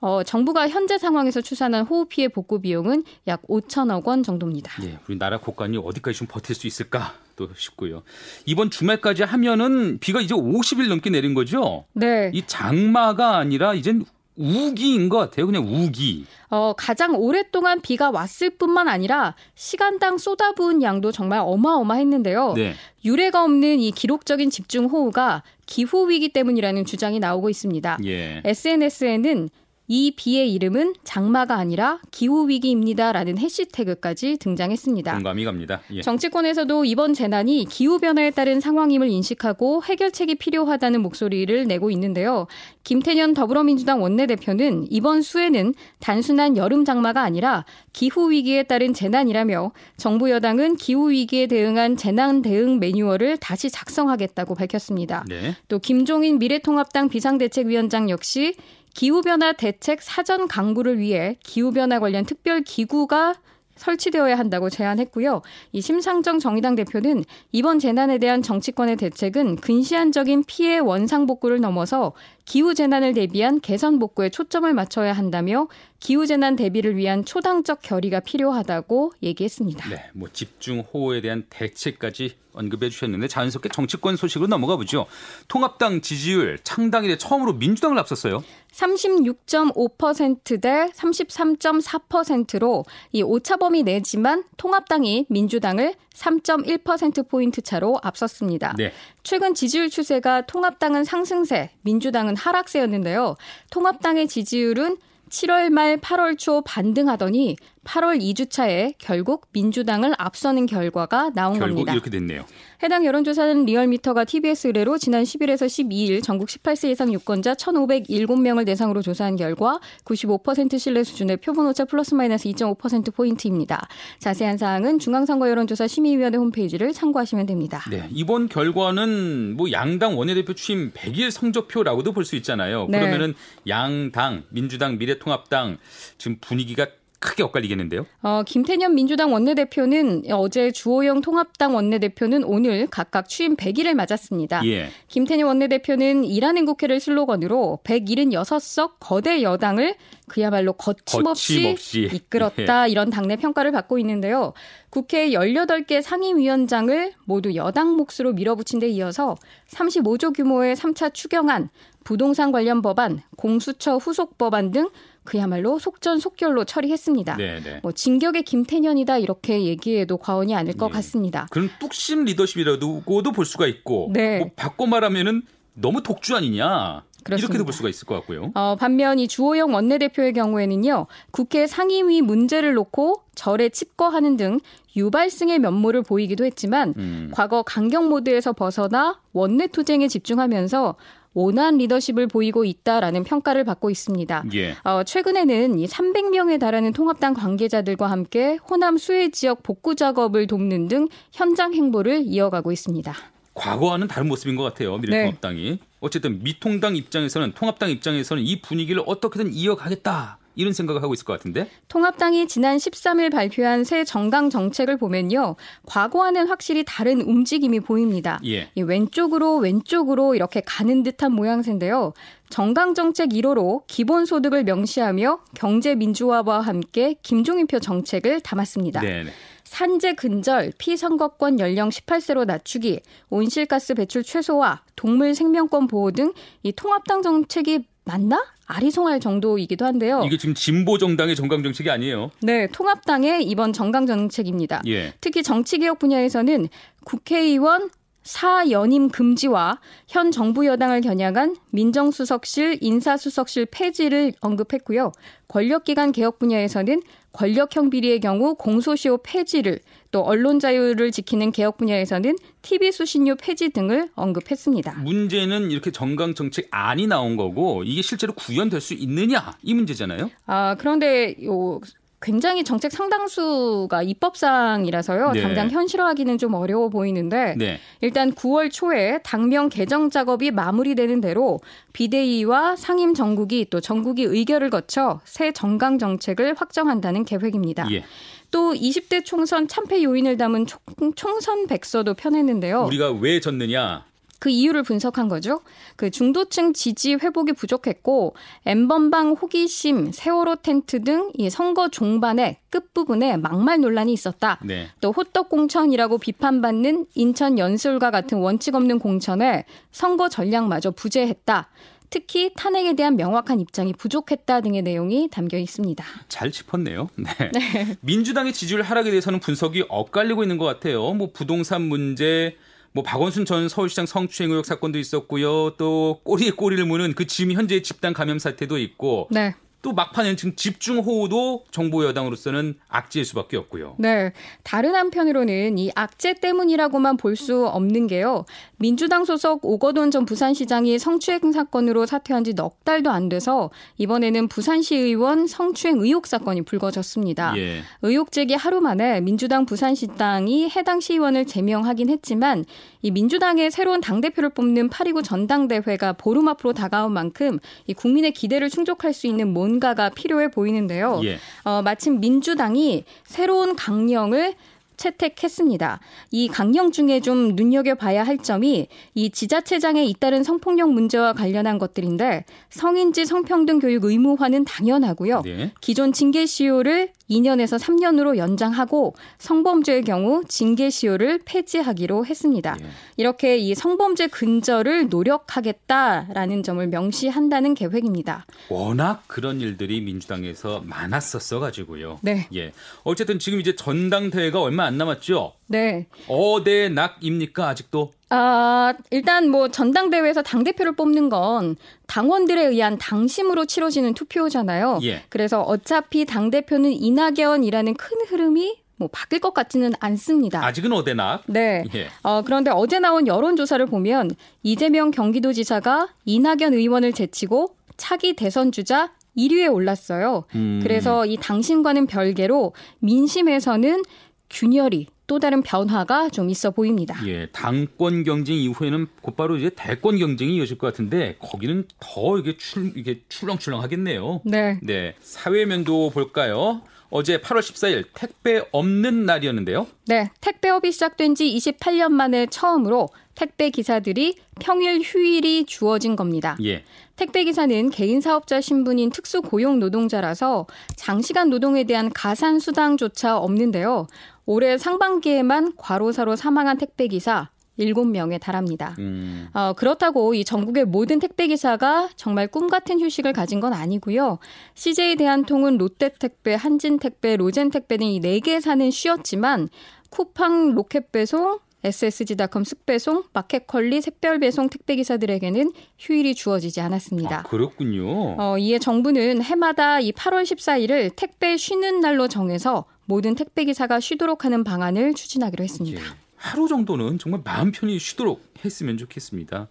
어, 0.00 0.22
정부가 0.22 0.68
현재 0.68 0.98
상황에서 0.98 1.40
추산한 1.40 1.84
호우 1.84 2.04
피해 2.06 2.28
복구 2.28 2.60
비용은 2.60 3.04
약 3.26 3.42
5천억 3.48 4.06
원 4.06 4.22
정도입니다. 4.22 4.82
네, 4.82 4.98
우리나라 5.08 5.38
국간이 5.38 5.78
어디까지 5.78 6.18
좀 6.18 6.26
버틸 6.28 6.54
수 6.54 6.66
있을까? 6.66 7.14
또 7.34 7.48
싶고요. 7.54 8.02
이번 8.46 8.70
주말까지 8.70 9.22
하면은 9.22 9.98
비가 9.98 10.20
이제 10.20 10.34
50일 10.34 10.88
넘게 10.88 11.10
내린 11.10 11.34
거죠? 11.34 11.84
네. 11.92 12.30
이 12.32 12.42
장마가 12.46 13.36
아니라 13.36 13.74
이젠 13.74 14.04
우기인 14.36 15.08
것 15.08 15.18
같아요. 15.18 15.46
그냥 15.46 15.64
우기. 15.66 16.26
어, 16.50 16.74
가장 16.76 17.16
오랫동안 17.16 17.80
비가 17.80 18.10
왔을 18.10 18.50
뿐만 18.50 18.88
아니라 18.88 19.34
시간당 19.54 20.18
쏟아부은 20.18 20.82
양도 20.82 21.10
정말 21.10 21.40
어마어마했는데요. 21.42 22.52
네. 22.54 22.74
유례가 23.04 23.44
없는 23.44 23.80
이 23.80 23.90
기록적인 23.92 24.50
집중 24.50 24.86
호우가 24.86 25.42
기후 25.64 26.08
위기 26.08 26.28
때문이라는 26.28 26.84
주장이 26.84 27.18
나오고 27.18 27.48
있습니다. 27.50 27.98
예. 28.04 28.42
SNS에는 28.44 29.48
이 29.88 30.12
비의 30.16 30.52
이름은 30.52 30.94
장마가 31.04 31.56
아니라 31.56 32.00
기후위기입니다라는 32.10 33.38
해시태그까지 33.38 34.38
등장했습니다. 34.38 35.14
공감이 35.14 35.44
갑니다. 35.44 35.80
예. 35.92 36.02
정치권에서도 36.02 36.84
이번 36.84 37.14
재난이 37.14 37.66
기후변화에 37.70 38.30
따른 38.30 38.60
상황임을 38.60 39.08
인식하고 39.08 39.84
해결책이 39.84 40.36
필요하다는 40.36 41.00
목소리를 41.02 41.66
내고 41.66 41.90
있는데요. 41.90 42.46
김태년 42.82 43.34
더불어민주당 43.34 44.02
원내대표는 44.02 44.86
이번 44.90 45.22
수해는 45.22 45.74
단순한 46.00 46.56
여름 46.56 46.84
장마가 46.84 47.22
아니라 47.22 47.64
기후위기에 47.92 48.64
따른 48.64 48.92
재난이라며 48.92 49.72
정부 49.96 50.30
여당은 50.30 50.76
기후위기에 50.76 51.46
대응한 51.46 51.96
재난 51.96 52.42
대응 52.42 52.78
매뉴얼을 52.80 53.36
다시 53.38 53.70
작성하겠다고 53.70 54.54
밝혔습니다. 54.54 55.24
네. 55.28 55.54
또 55.68 55.78
김종인 55.78 56.38
미래통합당 56.38 57.08
비상대책위원장 57.08 58.10
역시 58.10 58.54
기후변화 58.96 59.52
대책 59.52 60.00
사전 60.00 60.48
강구를 60.48 60.98
위해 60.98 61.36
기후변화 61.44 62.00
관련 62.00 62.24
특별 62.24 62.62
기구가 62.62 63.34
설치되어야 63.74 64.38
한다고 64.38 64.70
제안했고요. 64.70 65.42
이 65.72 65.82
심상정 65.82 66.38
정의당 66.38 66.76
대표는 66.76 67.22
이번 67.52 67.78
재난에 67.78 68.16
대한 68.16 68.40
정치권의 68.40 68.96
대책은 68.96 69.56
근시안적인 69.56 70.44
피해 70.46 70.78
원상 70.78 71.26
복구를 71.26 71.60
넘어서 71.60 72.14
기후 72.46 72.74
재난을 72.74 73.12
대비한 73.12 73.60
개선 73.60 73.98
복구에 73.98 74.30
초점을 74.30 74.72
맞춰야 74.72 75.12
한다며 75.12 75.68
기후 75.98 76.26
재난 76.26 76.56
대비를 76.56 76.96
위한 76.96 77.24
초당적 77.24 77.80
결의가 77.82 78.20
필요하다고 78.20 79.12
얘기했습니다. 79.22 79.88
네, 79.90 80.10
뭐 80.14 80.28
집중 80.32 80.80
호우에 80.80 81.20
대한 81.20 81.44
대책까지 81.50 82.36
언급해 82.52 82.88
주셨는데 82.88 83.28
자연스럽게 83.28 83.68
정치권 83.68 84.16
소식으로 84.16 84.46
넘어가 84.46 84.76
보죠. 84.76 85.04
통합당 85.48 86.00
지지율 86.00 86.58
창당일에 86.62 87.18
처음으로 87.18 87.52
민주당을 87.54 87.98
앞섰어요. 87.98 88.42
36.5%대 88.72 90.90
33.4%로 90.94 92.84
이 93.12 93.22
오차범위 93.22 93.82
내지만 93.82 94.44
통합당이 94.56 95.26
민주당을 95.28 95.94
3.1%포인트 96.16 97.60
차로 97.60 97.98
앞섰습니다. 98.02 98.74
네. 98.76 98.92
최근 99.22 99.54
지지율 99.54 99.90
추세가 99.90 100.42
통합당은 100.42 101.04
상승세, 101.04 101.70
민주당은 101.82 102.36
하락세였는데요. 102.36 103.36
통합당의 103.70 104.28
지지율은 104.28 104.96
7월 105.28 105.70
말 105.70 105.98
8월 105.98 106.38
초 106.38 106.62
반등하더니 106.62 107.56
8월 107.86 108.20
2주차에 108.20 108.94
결국 108.98 109.46
민주당을 109.52 110.14
앞서는 110.18 110.66
결과가 110.66 111.30
나온 111.34 111.58
결국 111.58 111.76
겁니다. 111.76 111.92
이렇게 111.92 112.10
됐네요. 112.10 112.44
해당 112.82 113.06
여론조사는 113.06 113.64
리얼미터가 113.64 114.24
TBS 114.24 114.66
의뢰로 114.66 114.98
지난 114.98 115.22
10일에서 115.22 115.66
12일 115.66 116.22
전국 116.22 116.48
18세 116.48 116.90
이상 116.90 117.12
유권자 117.12 117.54
1,507명을 117.54 118.66
대상으로 118.66 119.00
조사한 119.00 119.36
결과 119.36 119.80
95% 120.04 120.78
신뢰 120.78 121.04
수준의 121.04 121.38
표본오차 121.38 121.86
플러스 121.86 122.14
마이너스 122.14 122.48
2.5%포인트입니다. 122.50 123.88
자세한 124.18 124.58
사항은 124.58 124.98
중앙선거 124.98 125.48
여론조사 125.48 125.86
심의위원회 125.86 126.36
홈페이지를 126.36 126.92
참고하시면 126.92 127.46
됩니다. 127.46 127.82
네, 127.90 128.08
이번 128.10 128.48
결과는 128.48 129.56
뭐 129.56 129.70
양당 129.70 130.18
원내대표 130.18 130.52
취임 130.54 130.90
100일 130.90 131.30
성적표라고도 131.30 132.12
볼 132.12 132.26
수 132.26 132.34
있잖아요. 132.36 132.88
네. 132.90 132.98
그러면은 132.98 133.34
양당, 133.68 134.42
민주당, 134.48 134.98
미래통합당 134.98 135.78
지금 136.18 136.38
분위기가 136.40 136.88
크게 137.18 137.42
엇갈리겠는데요. 137.42 138.06
어, 138.22 138.42
김태년 138.46 138.94
민주당 138.94 139.32
원내대표는 139.32 140.24
어제 140.30 140.70
주호영 140.70 141.20
통합당 141.20 141.74
원내대표는 141.74 142.44
오늘 142.44 142.86
각각 142.88 143.28
취임 143.28 143.56
100일을 143.56 143.94
맞았습니다. 143.94 144.66
예. 144.66 144.90
김태년 145.08 145.46
원내대표는 145.48 146.24
일하는 146.24 146.66
국회를 146.66 147.00
슬로건으로 147.00 147.80
176석 147.84 148.92
거대 149.00 149.42
여당을 149.42 149.96
그야말로 150.28 150.72
거침없이, 150.72 151.54
거침없이. 151.54 152.10
이끌었다 152.12 152.88
예. 152.88 152.90
이런 152.90 153.10
당내 153.10 153.36
평가를 153.36 153.72
받고 153.72 153.98
있는데요. 153.98 154.52
국회 154.90 155.30
18개 155.30 156.02
상임위원장을 156.02 157.12
모두 157.24 157.54
여당 157.54 157.96
몫으로 157.96 158.32
밀어붙인 158.32 158.78
데 158.78 158.88
이어서 158.88 159.36
35조 159.68 160.34
규모의 160.34 160.76
3차 160.76 161.12
추경안, 161.12 161.68
부동산 162.04 162.52
관련 162.52 162.82
법안, 162.82 163.20
공수처 163.36 163.96
후속 163.96 164.38
법안 164.38 164.70
등 164.70 164.88
그야말로 165.26 165.78
속전속결로 165.78 166.64
처리했습니다. 166.64 167.36
네네. 167.36 167.60
네. 167.60 167.80
뭐 167.82 167.92
진격의 167.92 168.44
김태년이다 168.44 169.18
이렇게 169.18 169.64
얘기해도 169.64 170.16
과언이 170.16 170.54
아닐 170.54 170.74
것 170.74 170.86
네. 170.86 170.92
같습니다. 170.94 171.46
그럼 171.50 171.68
뚝심 171.78 172.24
리더십이라고도 172.24 173.32
볼 173.32 173.44
수가 173.44 173.66
있고 173.66 174.10
네. 174.14 174.38
뭐 174.38 174.50
바꿔 174.56 174.86
말하면은 174.86 175.42
너무 175.74 176.02
독주 176.02 176.34
아니냐. 176.34 177.02
그렇습니다. 177.22 177.46
이렇게도 177.46 177.64
볼 177.64 177.72
수가 177.72 177.88
있을 177.88 178.06
것 178.06 178.14
같고요. 178.14 178.52
어, 178.54 178.76
반면 178.78 179.18
이 179.18 179.26
주호영 179.26 179.74
원내대표의 179.74 180.32
경우에는요. 180.32 181.06
국회 181.32 181.66
상임위 181.66 182.22
문제를 182.22 182.74
놓고 182.74 183.24
절에 183.34 183.68
칩거하는 183.68 184.36
등 184.36 184.60
유발승의 184.94 185.58
면모를 185.58 186.02
보이기도 186.02 186.44
했지만 186.44 186.94
음. 186.96 187.30
과거 187.32 187.64
강경 187.64 188.08
모드에서 188.08 188.52
벗어나 188.52 189.20
원내 189.32 189.66
투쟁에 189.66 190.06
집중하면서 190.06 190.94
원한 191.36 191.76
리더십을 191.76 192.28
보이고 192.28 192.64
있다라는 192.64 193.22
평가를 193.22 193.64
받고 193.64 193.90
있습니다. 193.90 194.44
예. 194.54 194.74
어, 194.84 195.02
최근에는 195.04 195.78
이 195.78 195.86
300명에 195.86 196.58
달하는 196.58 196.94
통합당 196.94 197.34
관계자들과 197.34 198.10
함께 198.10 198.56
호남 198.70 198.96
수해 198.96 199.30
지역 199.30 199.62
복구 199.62 199.94
작업을 199.94 200.46
돕는 200.46 200.88
등 200.88 201.08
현장 201.32 201.74
행보를 201.74 202.22
이어가고 202.24 202.72
있습니다. 202.72 203.14
과거와는 203.52 204.08
다른 204.08 204.28
모습인 204.28 204.56
것 204.56 204.62
같아요. 204.62 204.96
미래통합당이. 204.96 205.70
네. 205.70 205.78
어쨌든 206.00 206.42
미통당 206.42 206.96
입장에서는 206.96 207.52
통합당 207.52 207.90
입장에서는 207.90 208.42
이 208.42 208.62
분위기를 208.62 209.02
어떻게든 209.04 209.52
이어가겠다. 209.52 210.38
이런 210.56 210.72
생각을 210.72 211.02
하고 211.02 211.14
있을 211.14 211.24
것 211.24 211.34
같은데. 211.34 211.68
통합당이 211.88 212.48
지난 212.48 212.76
13일 212.78 213.30
발표한 213.30 213.84
새 213.84 214.04
정강 214.04 214.50
정책을 214.50 214.96
보면요. 214.96 215.54
과거와는 215.86 216.48
확실히 216.48 216.84
다른 216.86 217.20
움직임이 217.20 217.78
보입니다. 217.78 218.40
예. 218.44 218.68
왼쪽으로 218.76 219.58
왼쪽으로 219.58 220.34
이렇게 220.34 220.62
가는 220.64 221.02
듯한 221.02 221.32
모양새인데요. 221.32 222.12
정강 222.48 222.94
정책 222.94 223.30
1호로 223.30 223.82
기본소득을 223.86 224.64
명시하며 224.64 225.40
경제 225.54 225.94
민주화와 225.94 226.60
함께 226.60 227.14
김종인표 227.22 227.78
정책을 227.80 228.40
담았습니다. 228.40 229.00
네네. 229.00 229.30
산재 229.64 230.14
근절, 230.14 230.72
피선거권 230.78 231.58
연령 231.58 231.88
18세로 231.88 232.46
낮추기, 232.46 233.00
온실가스 233.30 233.94
배출 233.94 234.22
최소화, 234.22 234.80
동물 234.94 235.34
생명권 235.34 235.88
보호 235.88 236.12
등 236.12 236.32
이 236.62 236.72
통합당 236.72 237.22
정책이 237.22 237.86
맞나? 238.06 238.42
아리송할 238.66 239.20
정도이기도 239.20 239.84
한데요. 239.84 240.22
이게 240.24 240.38
지금 240.38 240.54
진보 240.54 240.96
정당의 240.96 241.36
정강 241.36 241.62
정책이 241.62 241.90
아니에요. 241.90 242.30
네, 242.40 242.68
통합당의 242.68 243.44
이번 243.44 243.72
정강 243.72 244.06
정책입니다. 244.06 244.82
예. 244.86 245.12
특히 245.20 245.42
정치 245.42 245.78
개혁 245.78 245.98
분야에서는 245.98 246.68
국회의원 247.04 247.90
사연임 248.22 249.08
금지와 249.08 249.80
현 250.08 250.32
정부 250.32 250.66
여당을 250.66 251.00
겨냥한 251.00 251.56
민정수석실 251.70 252.78
인사수석실 252.80 253.66
폐지를 253.66 254.32
언급했고요. 254.40 255.12
권력기관 255.48 256.10
개혁 256.10 256.38
분야에서는 256.40 257.02
권력형 257.32 257.90
비리의 257.90 258.20
경우 258.20 258.54
공소시효 258.56 259.18
폐지를 259.22 259.80
또 260.16 260.22
언론 260.22 260.60
자유를 260.60 261.12
지키는 261.12 261.52
개혁 261.52 261.76
분야에서는 261.76 262.36
TV 262.62 262.90
수신료 262.90 263.34
폐지 263.34 263.68
등을 263.68 264.08
언급했습니다. 264.14 264.94
문제는 265.02 265.70
이렇게 265.70 265.90
정강 265.90 266.34
정책 266.34 266.68
안이 266.70 267.06
나온 267.06 267.36
거고 267.36 267.82
이게 267.84 268.00
실제로 268.00 268.32
구현될 268.32 268.80
수 268.80 268.94
있느냐 268.94 269.52
이 269.62 269.74
문제잖아요. 269.74 270.30
아 270.46 270.74
그런데 270.78 271.36
요 271.44 271.82
굉장히 272.22 272.64
정책 272.64 272.92
상당수가 272.92 274.02
입법상이라서요. 274.02 275.32
네. 275.32 275.42
당장 275.42 275.70
현실화하기는 275.70 276.38
좀 276.38 276.54
어려워 276.54 276.88
보이는데 276.88 277.54
네. 277.58 277.78
일단 278.00 278.32
9월 278.32 278.72
초에 278.72 279.20
당명 279.22 279.68
개정 279.68 280.08
작업이 280.08 280.50
마무리되는 280.50 281.20
대로 281.20 281.60
비대위와 281.92 282.76
상임 282.76 283.12
정국이 283.12 283.66
또 283.68 283.82
정국이 283.82 284.22
의결을 284.24 284.70
거쳐 284.70 285.20
새 285.24 285.52
정강 285.52 285.98
정책을 285.98 286.54
확정한다는 286.56 287.24
계획입니다. 287.24 287.86
예. 287.92 288.02
또 288.50 288.72
20대 288.72 289.24
총선 289.24 289.68
참패 289.68 290.02
요인을 290.02 290.36
담은 290.36 290.66
총, 291.14 291.40
선 291.40 291.66
백서도 291.66 292.14
펴냈는데요. 292.14 292.84
우리가 292.84 293.12
왜 293.12 293.40
졌느냐? 293.40 294.04
그 294.38 294.50
이유를 294.50 294.82
분석한 294.82 295.28
거죠. 295.28 295.62
그 295.96 296.10
중도층 296.10 296.74
지지 296.74 297.14
회복이 297.14 297.54
부족했고 297.54 298.34
엠번방 298.66 299.32
호기심, 299.32 300.12
세월호 300.12 300.56
텐트 300.56 301.02
등 301.02 301.30
이 301.38 301.48
선거 301.48 301.88
종반의 301.88 302.58
끝부분에 302.70 303.38
막말 303.38 303.80
논란이 303.80 304.12
있었다. 304.12 304.58
네. 304.62 304.88
또 305.00 305.10
호떡 305.10 305.48
공천이라고 305.48 306.18
비판받는 306.18 307.06
인천 307.14 307.58
연술과 307.58 308.10
같은 308.10 308.38
원칙 308.38 308.74
없는 308.74 308.98
공천에 308.98 309.64
선거 309.90 310.28
전략마저 310.28 310.90
부재했다. 310.90 311.68
특히 312.10 312.52
탄핵에 312.56 312.94
대한 312.94 313.16
명확한 313.16 313.60
입장이 313.60 313.92
부족했다 313.94 314.60
등의 314.60 314.82
내용이 314.82 315.28
담겨 315.30 315.58
있습니다. 315.58 316.04
잘 316.28 316.50
짚었네요. 316.50 317.08
네. 317.16 317.50
네. 317.52 317.96
민주당의 318.00 318.52
지지율 318.52 318.82
하락에 318.82 319.10
대해서는 319.10 319.40
분석이 319.40 319.84
엇갈리고 319.88 320.42
있는 320.42 320.58
것 320.58 320.64
같아요. 320.64 321.12
뭐 321.12 321.30
부동산 321.32 321.82
문제, 321.82 322.56
뭐 322.92 323.02
박원순 323.02 323.44
전 323.44 323.68
서울시장 323.68 324.06
성추행 324.06 324.50
의혹 324.50 324.64
사건도 324.64 324.98
있었고요. 324.98 325.76
또 325.76 326.20
꼬리에 326.24 326.50
꼬리를 326.50 326.84
무는 326.86 327.14
그 327.14 327.26
지금 327.26 327.52
현재 327.52 327.82
집단 327.82 328.12
감염 328.12 328.38
사태도 328.38 328.78
있고. 328.78 329.28
네. 329.30 329.54
또 329.82 329.92
막판에는 329.92 330.36
지금 330.36 330.56
집중 330.56 330.98
호우도 330.98 331.66
정보 331.70 332.04
여당으로서는 332.04 332.74
악재일 332.88 333.24
수밖에 333.24 333.56
없고요. 333.56 333.94
네. 333.98 334.32
다른 334.64 334.94
한편으로는 334.96 335.78
이 335.78 335.92
악재 335.94 336.40
때문이라고만 336.40 337.16
볼 337.18 337.36
수 337.36 337.66
없는 337.68 338.06
게요. 338.06 338.46
민주당 338.78 339.24
소속 339.24 339.64
오거돈 339.64 340.10
전 340.10 340.24
부산시장이 340.24 340.98
성추행 340.98 341.52
사건으로 341.52 342.06
사퇴한 342.06 342.44
지 342.44 342.54
넉 342.54 342.82
달도 342.84 343.10
안 343.10 343.28
돼서 343.28 343.70
이번에는 343.98 344.48
부산시 344.48 344.96
의원 344.96 345.46
성추행 345.46 346.00
의혹 346.00 346.26
사건이 346.26 346.62
불거졌습니다. 346.62 347.54
예. 347.58 347.82
의혹 348.02 348.32
제기 348.32 348.54
하루 348.54 348.80
만에 348.80 349.20
민주당 349.20 349.66
부산시당이 349.66 350.70
해당 350.70 351.00
시의원을 351.00 351.46
제명하긴 351.46 352.08
했지만 352.08 352.64
이 353.02 353.10
민주당의 353.10 353.70
새로운 353.70 354.00
당대표를 354.00 354.50
뽑는 354.50 354.88
8.29 354.90 355.22
전당대회가 355.22 356.14
보름 356.14 356.48
앞으로 356.48 356.72
다가온 356.72 357.12
만큼 357.12 357.58
이 357.86 357.94
국민의 357.94 358.32
기대를 358.32 358.70
충족할 358.70 359.12
수 359.12 359.26
있는 359.26 359.48
뭔가가 359.76 360.08
필요해 360.10 360.50
보이는데요. 360.50 361.20
예. 361.24 361.38
어, 361.64 361.82
마침 361.82 362.20
민주당이 362.20 363.04
새로운 363.24 363.76
강령을 363.76 364.54
채택했습니다. 364.96 366.00
이 366.30 366.48
강령 366.48 366.90
중에 366.90 367.20
좀 367.20 367.54
눈여겨봐야 367.54 368.22
할 368.22 368.38
점이 368.38 368.88
이 369.14 369.30
지자체장에 369.30 370.04
잇따른 370.06 370.42
성폭력 370.42 370.90
문제와 370.90 371.34
관련한 371.34 371.76
것들인데 371.78 372.46
성인지 372.70 373.26
성평등 373.26 373.78
교육 373.78 374.04
의무화는 374.04 374.64
당연하고요. 374.64 375.42
네. 375.42 375.72
기존 375.82 376.12
징계 376.12 376.46
시효를 376.46 377.10
2년에서 377.30 377.78
3년으로 377.78 378.36
연장하고 378.36 379.14
성범죄의 379.38 380.02
경우 380.02 380.42
징계 380.48 380.90
시효를 380.90 381.40
폐지하기로 381.44 382.26
했습니다. 382.26 382.76
예. 382.80 382.86
이렇게 383.16 383.56
이 383.56 383.74
성범죄 383.74 384.28
근절을 384.28 385.08
노력하겠다라는 385.08 386.62
점을 386.62 386.86
명시한다는 386.86 387.74
계획입니다. 387.74 388.46
워낙 388.68 389.24
그런 389.26 389.60
일들이 389.60 390.00
민주당에서 390.00 390.82
많았었어 390.84 391.60
가지고요. 391.60 392.18
네. 392.22 392.48
예. 392.54 392.72
어쨌든 393.02 393.38
지금 393.38 393.60
이제 393.60 393.74
전당대회가 393.74 394.60
얼마 394.60 394.84
안 394.84 394.98
남았죠. 394.98 395.54
네. 395.68 396.06
어대 396.28 396.88
낙입니까 396.88 397.68
아직도? 397.68 398.12
아, 398.28 398.94
일단 399.10 399.48
뭐 399.48 399.68
전당대회에서 399.68 400.42
당대표를 400.42 400.96
뽑는 400.96 401.28
건 401.28 401.76
당원들에 402.06 402.64
의한 402.66 402.98
당심으로 402.98 403.66
치러지는 403.66 404.14
투표잖아요. 404.14 404.98
예. 405.02 405.22
그래서 405.28 405.62
어차피 405.62 406.24
당대표는 406.24 406.92
이낙연이라는 406.92 407.94
큰 407.94 408.18
흐름이 408.26 408.78
뭐 408.96 409.08
바뀔 409.12 409.40
것 409.40 409.54
같지는 409.54 409.92
않습니다. 410.00 410.64
아직은 410.64 410.92
어대나? 410.92 411.42
네. 411.46 411.84
예. 411.94 412.08
어, 412.22 412.42
그런데 412.42 412.70
어제 412.72 412.98
나온 412.98 413.26
여론조사를 413.26 413.84
보면 413.86 414.30
이재명 414.62 415.10
경기도지사가 415.10 416.08
이낙연 416.24 416.74
의원을 416.74 417.12
제치고 417.12 417.76
차기 417.96 418.34
대선 418.34 418.72
주자 418.72 419.12
1위에 419.36 419.72
올랐어요. 419.72 420.44
음. 420.54 420.80
그래서 420.82 421.26
이 421.26 421.36
당신과는 421.36 422.06
별개로 422.06 422.72
민심에서는 423.00 424.02
균열이 424.48 425.08
또 425.26 425.38
다른 425.38 425.62
변화가 425.62 426.30
좀 426.30 426.50
있어 426.50 426.70
보입니다. 426.70 427.16
예, 427.26 427.46
당권 427.46 428.22
경쟁 428.24 428.56
이후에는 428.56 429.06
곧바로 429.22 429.56
이제 429.56 429.70
대권 429.74 430.18
경쟁이 430.18 430.56
이어질 430.56 430.78
것 430.78 430.86
같은데 430.86 431.36
거기는 431.38 431.84
더 431.98 432.38
이게 432.38 432.56
출 432.56 432.92
이게 432.96 433.22
출렁출렁하겠네요. 433.28 434.42
네. 434.44 434.78
네. 434.82 435.14
사회면도 435.20 436.10
볼까요? 436.10 436.80
어제 437.10 437.38
8월 437.38 437.60
14일 437.60 438.04
택배 438.14 438.62
없는 438.72 439.26
날이었는데요. 439.26 439.86
네, 440.06 440.30
택배업이 440.40 440.90
시작된 440.92 441.34
지 441.34 441.44
28년 441.56 442.10
만에 442.10 442.46
처음으로 442.46 443.08
택배 443.36 443.70
기사들이 443.70 444.36
평일 444.58 445.00
휴일이 445.00 445.66
주어진 445.66 446.16
겁니다. 446.16 446.56
예. 446.64 446.82
택배 447.14 447.44
기사는 447.44 447.90
개인 447.90 448.20
사업자 448.20 448.60
신분인 448.60 449.10
특수 449.10 449.42
고용 449.42 449.78
노동자라서 449.78 450.66
장시간 450.96 451.50
노동에 451.50 451.84
대한 451.84 452.10
가산 452.12 452.58
수당조차 452.58 453.38
없는데요. 453.38 454.08
올해 454.46 454.78
상반기에만 454.78 455.74
과로사로 455.76 456.34
사망한 456.34 456.78
택배 456.78 457.06
기사 457.06 457.50
7명에 457.78 458.40
달합니다. 458.40 458.94
음. 458.98 459.48
어, 459.52 459.74
그렇다고 459.74 460.34
이 460.34 460.44
전국의 460.44 460.86
모든 460.86 461.18
택배 461.18 461.46
기사가 461.46 462.08
정말 462.16 462.46
꿈 462.46 462.68
같은 462.68 463.00
휴식을 463.00 463.34
가진 463.34 463.60
건 463.60 463.74
아니고요. 463.74 464.38
CJ 464.74 465.16
대한통운 465.16 465.76
롯데택배, 465.76 466.54
한진택배, 466.54 467.36
로젠택배 467.36 467.98
등이네 467.98 468.40
개사는 468.40 468.90
쉬었지만 468.90 469.68
쿠팡 470.08 470.74
로켓 470.74 471.12
배송, 471.12 471.58
SSG닷컴 471.86 472.64
습배송, 472.64 473.24
마켓컬리, 473.32 474.00
샛별배송 474.00 474.68
택배기사들에게는 474.68 475.72
휴일이 475.98 476.34
주어지지 476.34 476.80
않았습니다. 476.80 477.40
아, 477.40 477.42
그렇군요. 477.44 478.36
어, 478.38 478.58
이에 478.58 478.78
정부는 478.78 479.42
해마다 479.42 480.00
이 480.00 480.12
8월 480.12 480.42
14일을 480.42 481.14
택배 481.14 481.56
쉬는 481.56 482.00
날로 482.00 482.28
정해서 482.28 482.84
모든 483.04 483.34
택배기사가 483.34 484.00
쉬도록 484.00 484.44
하는 484.44 484.64
방안을 484.64 485.14
추진하기로 485.14 485.62
했습니다. 485.62 486.00
예. 486.00 486.04
하루 486.36 486.68
정도는 486.68 487.18
정말 487.18 487.40
마음 487.44 487.72
편히 487.72 487.98
쉬도록 487.98 488.42
했으면 488.64 488.98
좋겠습니다. 488.98 489.68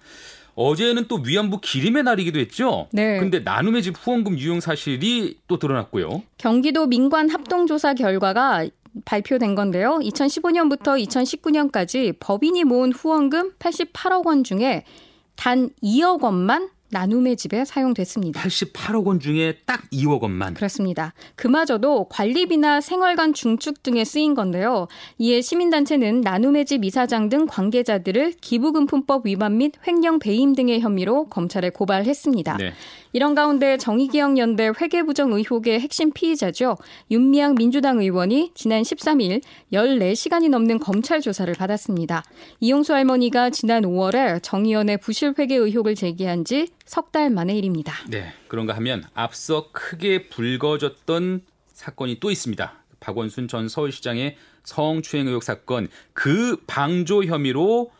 어제는 0.55 1.07
또 1.07 1.17
위안부 1.17 1.59
기림의 1.61 2.03
날이기도 2.03 2.39
했죠. 2.39 2.87
네. 2.91 3.19
근데 3.19 3.39
나눔의 3.39 3.83
집 3.83 3.95
후원금 3.97 4.39
유용 4.39 4.61
사실이 4.61 5.37
또 5.47 5.59
드러났고요. 5.59 6.23
경기도 6.37 6.87
민관 6.87 7.29
합동조사 7.29 7.93
결과가 7.93 8.65
발표된 9.03 9.55
건데요. 9.55 9.99
2015년부터 10.01 11.03
2019년까지 11.05 12.15
법인이 12.19 12.63
모은 12.63 12.93
후원금 12.93 13.53
88억 13.59 14.25
원 14.25 14.43
중에 14.43 14.83
단 15.35 15.69
2억 15.83 16.21
원만 16.21 16.69
나눔의 16.89 17.35
집에 17.35 17.65
사용됐습니다. 17.65 18.41
88억 18.41 19.05
원 19.05 19.19
중에 19.19 19.57
딱 19.65 19.81
2억 19.91 20.21
원만. 20.21 20.53
그렇습니다. 20.53 21.13
그마저도 21.35 22.05
관리비나 22.09 22.79
생활관 22.79 23.33
중축 23.33 23.83
등에 23.83 24.05
쓰인 24.05 24.33
건데요. 24.33 24.87
이에 25.17 25.41
시민단체는 25.41 26.21
나눔의 26.21 26.65
집 26.65 26.85
이사장 26.85 27.29
등 27.29 27.47
관계자들을 27.47 28.35
기부금품법 28.39 29.25
위반 29.25 29.57
및 29.57 29.73
횡령 29.85 30.19
배임 30.19 30.55
등의 30.55 30.79
혐의로 30.79 31.27
검찰에 31.27 31.69
고발했습니다. 31.69 32.57
네. 32.57 32.73
이런 33.15 33.33
가운데 33.33 33.77
정의기억연대 33.77 34.73
회계부정 34.81 35.31
의혹의 35.31 35.79
핵심 35.79 36.11
피의자죠. 36.11 36.75
윤미향 37.09 37.55
민주당 37.55 37.99
의원이 37.99 38.51
지난 38.55 38.81
13일 38.81 39.41
14시간이 39.71 40.49
넘는 40.49 40.79
검찰 40.79 41.21
조사를 41.21 41.53
받았습니다. 41.53 42.25
이용수 42.59 42.93
할머니가 42.93 43.51
지난 43.51 43.83
5월에 43.83 44.43
정의연의 44.43 44.97
부실 44.97 45.33
회계 45.39 45.55
의혹을 45.55 45.95
제기한 45.95 46.43
지 46.43 46.67
석 46.85 47.11
달 47.13 47.29
만의 47.29 47.57
일입니다. 47.57 47.93
네, 48.09 48.33
그런가 48.49 48.75
하면 48.75 49.03
앞서 49.13 49.69
크게 49.71 50.27
불거졌던 50.27 51.41
사건이 51.67 52.19
또 52.19 52.29
있습니다. 52.29 52.73
박원순 52.99 53.47
전 53.47 53.69
서울시장의 53.69 54.35
성추행 54.65 55.27
의혹 55.27 55.43
사건 55.43 55.87
그 56.11 56.57
방조 56.67 57.23
혐의로 57.23 57.91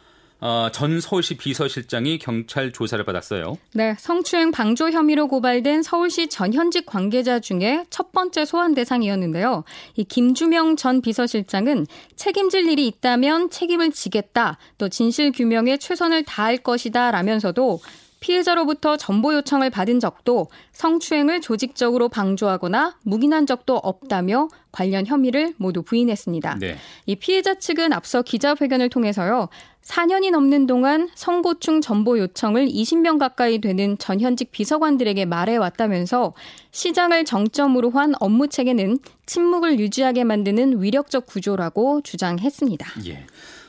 어, 0.48 0.70
전 0.72 1.02
서울시 1.02 1.38
비서실장이 1.38 2.20
경찰 2.20 2.72
조사를 2.72 3.04
받았어요. 3.04 3.58
네, 3.74 3.96
성추행 3.98 4.52
방조 4.52 4.92
혐의로 4.92 5.28
고발된 5.28 5.82
서울시 5.82 6.28
전 6.28 6.54
현직 6.54 6.86
관계자 6.86 7.40
중에 7.40 7.86
첫 7.90 8.12
번째 8.12 8.46
소환 8.46 8.76
대상이었는데요. 8.76 9.64
이 9.96 10.04
김주명 10.04 10.76
전 10.76 11.02
비서실장은 11.02 11.88
책임질 12.16 12.70
일이 12.70 12.86
있다면 12.86 13.50
책임을 13.50 13.90
지겠다. 13.90 14.60
또 14.78 14.88
진실 14.88 15.32
규명에 15.32 15.78
최선을 15.78 16.26
다할 16.26 16.58
것이다 16.58 17.10
라면서도 17.10 17.80
피해자로부터 18.20 18.98
정보 18.98 19.34
요청을 19.34 19.70
받은 19.70 20.00
적도 20.00 20.48
성추행을 20.72 21.42
조직적으로 21.42 22.10
방조하거나 22.10 22.98
묵인한 23.04 23.46
적도 23.46 23.78
없다며 23.78 24.48
관련 24.72 25.06
혐의를 25.06 25.54
모두 25.58 25.84
부인했습니다. 25.84 26.58
네. 26.60 26.78
이 27.06 27.16
피해자 27.16 27.54
측은 27.56 27.94
앞서 27.94 28.24
기자회견을 28.24 28.90
통해서요. 28.90 29.50
4년이 29.86 30.32
넘는 30.32 30.66
동안 30.66 31.10
성고충 31.14 31.82
정보 31.82 32.18
요청을 32.18 32.68
20명 32.68 33.20
가까이 33.20 33.62
되는 33.62 33.98
전현직 33.98 34.52
비서관들에게 34.52 35.26
말해왔다면서 35.26 36.34
시장을 36.72 37.24
정점으로 37.24 37.92
한 37.92 38.14
업무 38.20 38.48
체계는 38.48 38.98
침묵을 39.28 39.80
유지하게 39.80 40.24
만드는 40.24 40.82
위력적 40.82 41.28
구조라고 41.28 42.02
주장했습니다. 42.02 42.88
예. 43.08 43.26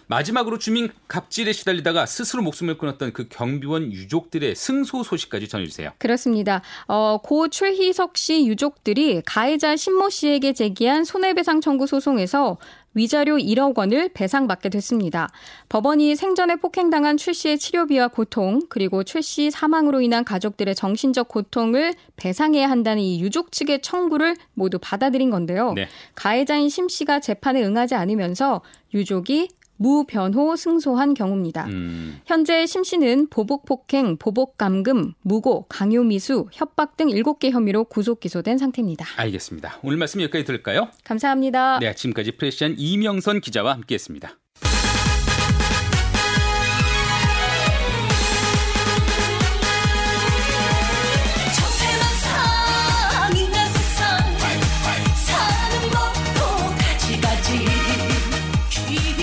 마지막으로 0.08 0.58
주민 0.58 0.88
갑질에 1.08 1.52
시달리다가 1.52 2.06
스스로 2.06 2.42
목숨을 2.42 2.78
끊었던 2.78 3.12
그 3.12 3.26
경비원 3.28 3.92
유족들의 3.92 4.54
승소 4.54 5.02
소식까지 5.02 5.48
전해주세요. 5.48 5.90
그렇습니다. 5.98 6.62
어, 6.86 7.18
고 7.22 7.48
최희석 7.48 8.16
씨 8.16 8.46
유족들이 8.46 9.22
가해자 9.26 9.76
신모 9.76 10.10
씨에게 10.10 10.52
제기한 10.52 11.04
손해배상 11.04 11.60
청구 11.60 11.86
소송에서 11.88 12.56
위자료 12.96 13.36
1억 13.36 13.76
원을 13.76 14.08
배상받게 14.08 14.70
됐습니다. 14.70 15.28
법원이 15.68 16.16
생전에 16.16 16.56
폭행당한 16.56 17.18
최 17.18 17.32
씨의 17.34 17.58
치료비와 17.58 18.08
고통, 18.08 18.62
그리고 18.70 19.04
최 19.04 19.20
씨 19.20 19.50
사망으로 19.50 20.00
인한 20.00 20.24
가족들의 20.24 20.74
정신적 20.74 21.28
고통을 21.28 21.94
배상해야 22.16 22.70
한다는 22.70 23.02
이 23.02 23.20
유족 23.20 23.52
측의 23.52 23.82
청구를 23.82 24.36
모두 24.54 24.78
받아들인 24.80 25.30
건데요. 25.30 25.74
네. 25.74 25.88
가해자인 26.14 26.70
심 26.70 26.88
씨가 26.88 27.20
재판에 27.20 27.62
응하지 27.62 27.94
않으면서 27.94 28.62
유족이 28.94 29.48
무변호 29.76 30.56
승소한 30.56 31.14
경우입니다. 31.14 31.66
음. 31.66 32.20
현재 32.26 32.66
심 32.66 32.84
씨는 32.84 33.28
보복폭행, 33.28 34.16
보복감금, 34.16 35.14
무고, 35.22 35.66
강요미수, 35.68 36.48
협박 36.52 36.96
등 36.96 37.08
7개 37.08 37.50
혐의로 37.50 37.84
구속 37.84 38.20
기소된 38.20 38.58
상태입니다. 38.58 39.06
알겠습니다. 39.16 39.78
오늘 39.82 39.96
말씀 39.96 40.20
여기까지 40.20 40.44
들을까요? 40.44 40.88
감사합니다. 41.04 41.78
네, 41.80 41.94
지금까지 41.94 42.32
프레시안 42.32 42.74
이명선 42.78 43.40
기자와 43.40 43.74
함께했습니다. 43.74 44.38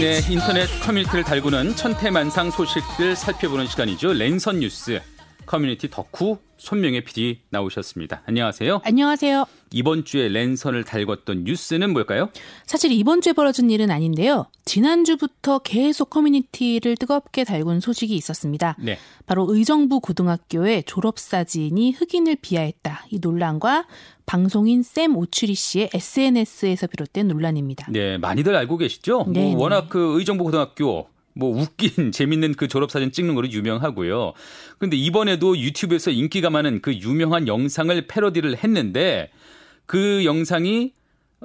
네, 0.04 0.20
인터넷 0.30 0.68
커뮤니티를 0.84 1.24
달구는 1.24 1.78
천태만상 1.78 2.52
소식들 2.52 3.16
살펴보는 3.16 3.68
시간이죠. 3.68 4.12
랜선 4.12 4.60
뉴스 4.60 5.00
커뮤니티 5.46 5.90
덕후 5.90 6.40
손명혜 6.58 7.06
PD 7.06 7.44
나오셨습니다. 7.50 8.22
안녕하세요. 8.26 8.82
안녕하세요. 8.84 9.46
이번 9.74 10.06
주에 10.06 10.30
랜선을 10.30 10.84
달궜던 10.84 11.44
뉴스는 11.44 11.92
뭘까요? 11.92 12.30
사실 12.66 12.92
이번 12.92 13.22
주에 13.22 13.34
벌어진 13.34 13.70
일은 13.72 13.92
아닌데요. 13.92 14.46
지난주부터 14.66 15.60
계속 15.60 16.12
커뮤니티를 16.12 16.96
뜨겁게 16.96 17.44
달군 17.44 17.80
소식이 17.80 18.16
있었습니다. 18.16 18.78
네. 18.80 18.98
바로 19.26 19.48
의정부 19.50 20.00
고등학교의 20.00 20.84
졸업사진이 20.84 21.92
흑인을 21.94 22.38
비하했다. 22.42 23.08
이 23.10 23.20
논란과 23.20 23.88
방송인 24.26 24.84
샘 24.84 25.18
오취리 25.18 25.56
씨의 25.56 25.90
SNS에서 25.94 26.88
비롯된 26.88 27.28
논란입니다. 27.28 27.88
네, 27.92 28.18
많이들 28.18 28.56
알고 28.56 28.78
계시죠? 28.78 29.24
뭐 29.24 29.58
워낙 29.58 29.90
그 29.90 30.18
의정부 30.20 30.44
고등학교 30.44 31.08
뭐 31.34 31.60
웃긴 31.60 31.90
재밌는 32.14 32.54
그 32.54 32.68
졸업 32.68 32.92
사진 32.92 33.12
찍는 33.12 33.36
거로 33.36 33.50
유명하고요. 33.50 34.34
근데 34.78 34.96
이번에도 34.96 35.58
유튜브에서 35.58 36.12
인기가 36.12 36.50
많은 36.50 36.82
그 36.82 36.94
유명한 36.94 37.48
영상을 37.48 38.08
패러디를 38.08 38.64
했는데 38.64 39.32
그 39.86 40.26
영상이 40.26 40.94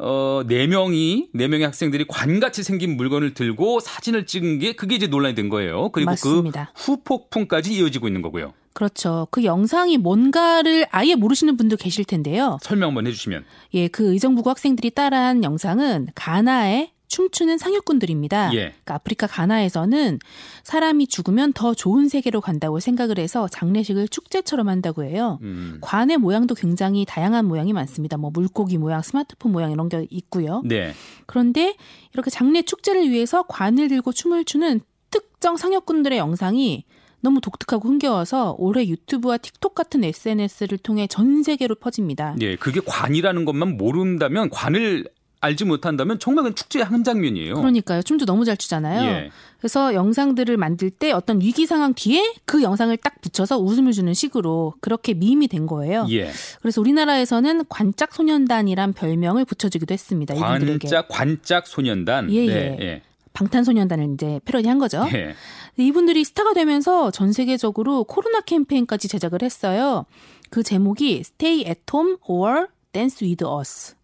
어, 0.00 0.42
네 0.46 0.68
명이, 0.68 1.30
네 1.34 1.48
명의 1.48 1.66
학생들이 1.66 2.06
관같이 2.06 2.62
생긴 2.62 2.96
물건을 2.96 3.34
들고 3.34 3.80
사진을 3.80 4.26
찍은 4.26 4.60
게 4.60 4.72
그게 4.74 4.94
이제 4.94 5.08
논란이 5.08 5.34
된 5.34 5.48
거예요. 5.48 5.90
그리고 5.90 6.06
그 6.06 6.28
맞습니다. 6.28 6.72
그 6.76 6.82
후폭풍까지 6.82 7.74
이어지고 7.74 8.06
있는 8.06 8.22
거고요. 8.22 8.54
그렇죠. 8.74 9.26
그 9.32 9.42
영상이 9.42 9.98
뭔가를 9.98 10.86
아예 10.92 11.16
모르시는 11.16 11.56
분도 11.56 11.76
계실 11.76 12.04
텐데요. 12.04 12.58
설명 12.62 12.90
한번 12.90 13.08
해주시면. 13.08 13.44
예, 13.74 13.88
그 13.88 14.12
의정부고 14.12 14.50
학생들이 14.50 14.90
따라한 14.90 15.42
영상은 15.42 16.06
가나의 16.14 16.92
춤추는 17.08 17.58
상류꾼들입니다. 17.58 18.54
예. 18.54 18.58
그러니까 18.58 18.94
아프리카 18.94 19.26
가나에서는 19.26 20.18
사람이 20.62 21.08
죽으면 21.08 21.52
더 21.52 21.74
좋은 21.74 22.08
세계로 22.08 22.40
간다고 22.40 22.80
생각을 22.80 23.18
해서 23.18 23.48
장례식을 23.48 24.08
축제처럼 24.08 24.68
한다고 24.68 25.02
해요. 25.02 25.38
음. 25.42 25.78
관의 25.80 26.18
모양도 26.18 26.54
굉장히 26.54 27.04
다양한 27.04 27.46
모양이 27.46 27.72
많습니다. 27.72 28.16
뭐 28.16 28.30
물고기 28.30 28.78
모양, 28.78 29.02
스마트폰 29.02 29.52
모양 29.52 29.72
이런 29.72 29.88
게 29.88 30.06
있고요. 30.10 30.62
네. 30.64 30.92
그런데 31.26 31.76
이렇게 32.12 32.30
장례 32.30 32.62
축제를 32.62 33.10
위해서 33.10 33.42
관을 33.48 33.88
들고 33.88 34.12
춤을 34.12 34.44
추는 34.44 34.80
특정 35.10 35.56
상여꾼들의 35.56 36.18
영상이 36.18 36.84
너무 37.20 37.40
독특하고 37.40 37.88
흥겨워서 37.88 38.54
올해 38.58 38.86
유튜브와 38.86 39.38
틱톡 39.38 39.74
같은 39.74 40.04
SNS를 40.04 40.78
통해 40.78 41.06
전 41.06 41.42
세계로 41.42 41.74
퍼집니다. 41.74 42.36
네, 42.38 42.56
그게 42.56 42.80
관이라는 42.84 43.44
것만 43.44 43.76
모른다면 43.76 44.50
관을 44.50 45.04
알지 45.40 45.64
못한다면 45.64 46.18
정말 46.18 46.44
그 46.44 46.54
축제의 46.54 46.84
한 46.84 47.04
장면이에요. 47.04 47.54
그러니까요. 47.54 48.02
춤도 48.02 48.24
너무 48.24 48.44
잘 48.44 48.56
추잖아요. 48.56 49.08
예. 49.08 49.30
그래서 49.58 49.94
영상들을 49.94 50.56
만들 50.56 50.90
때 50.90 51.12
어떤 51.12 51.40
위기 51.40 51.66
상황 51.66 51.94
뒤에 51.94 52.34
그 52.44 52.62
영상을 52.62 52.96
딱 52.98 53.20
붙여서 53.20 53.58
웃음을 53.58 53.92
주는 53.92 54.12
식으로 54.14 54.74
그렇게 54.80 55.14
밈이 55.14 55.48
된 55.48 55.66
거예요. 55.66 56.06
예. 56.10 56.30
그래서 56.60 56.80
우리나라에서는 56.80 57.64
관짝 57.68 58.14
소년단이란 58.14 58.94
별명을 58.94 59.44
붙여주기도 59.44 59.92
했습니다. 59.92 60.34
이분들에게. 60.34 60.88
관짝 60.88 61.08
관짝 61.08 61.66
소년단. 61.66 62.32
예, 62.32 62.46
예. 62.46 62.46
네, 62.46 62.76
예. 62.80 63.02
방탄소년단을 63.32 64.14
이제 64.14 64.40
패러디한 64.44 64.78
거죠. 64.78 65.06
예. 65.12 65.34
이분들이 65.76 66.24
스타가 66.24 66.54
되면서 66.54 67.12
전 67.12 67.32
세계적으로 67.32 68.02
코로나 68.02 68.40
캠페인까지 68.40 69.06
제작을 69.06 69.42
했어요. 69.42 70.06
그 70.50 70.64
제목이 70.64 71.18
Stay 71.20 71.60
at 71.60 71.80
Home 71.92 72.16
or 72.26 72.66
Dance 72.92 73.24
with 73.24 73.44
Us. 73.44 73.94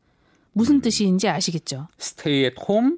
무슨 0.54 0.80
뜻인지 0.80 1.28
아시겠죠? 1.28 1.88
Stay 2.00 2.44
at 2.44 2.56
home 2.68 2.96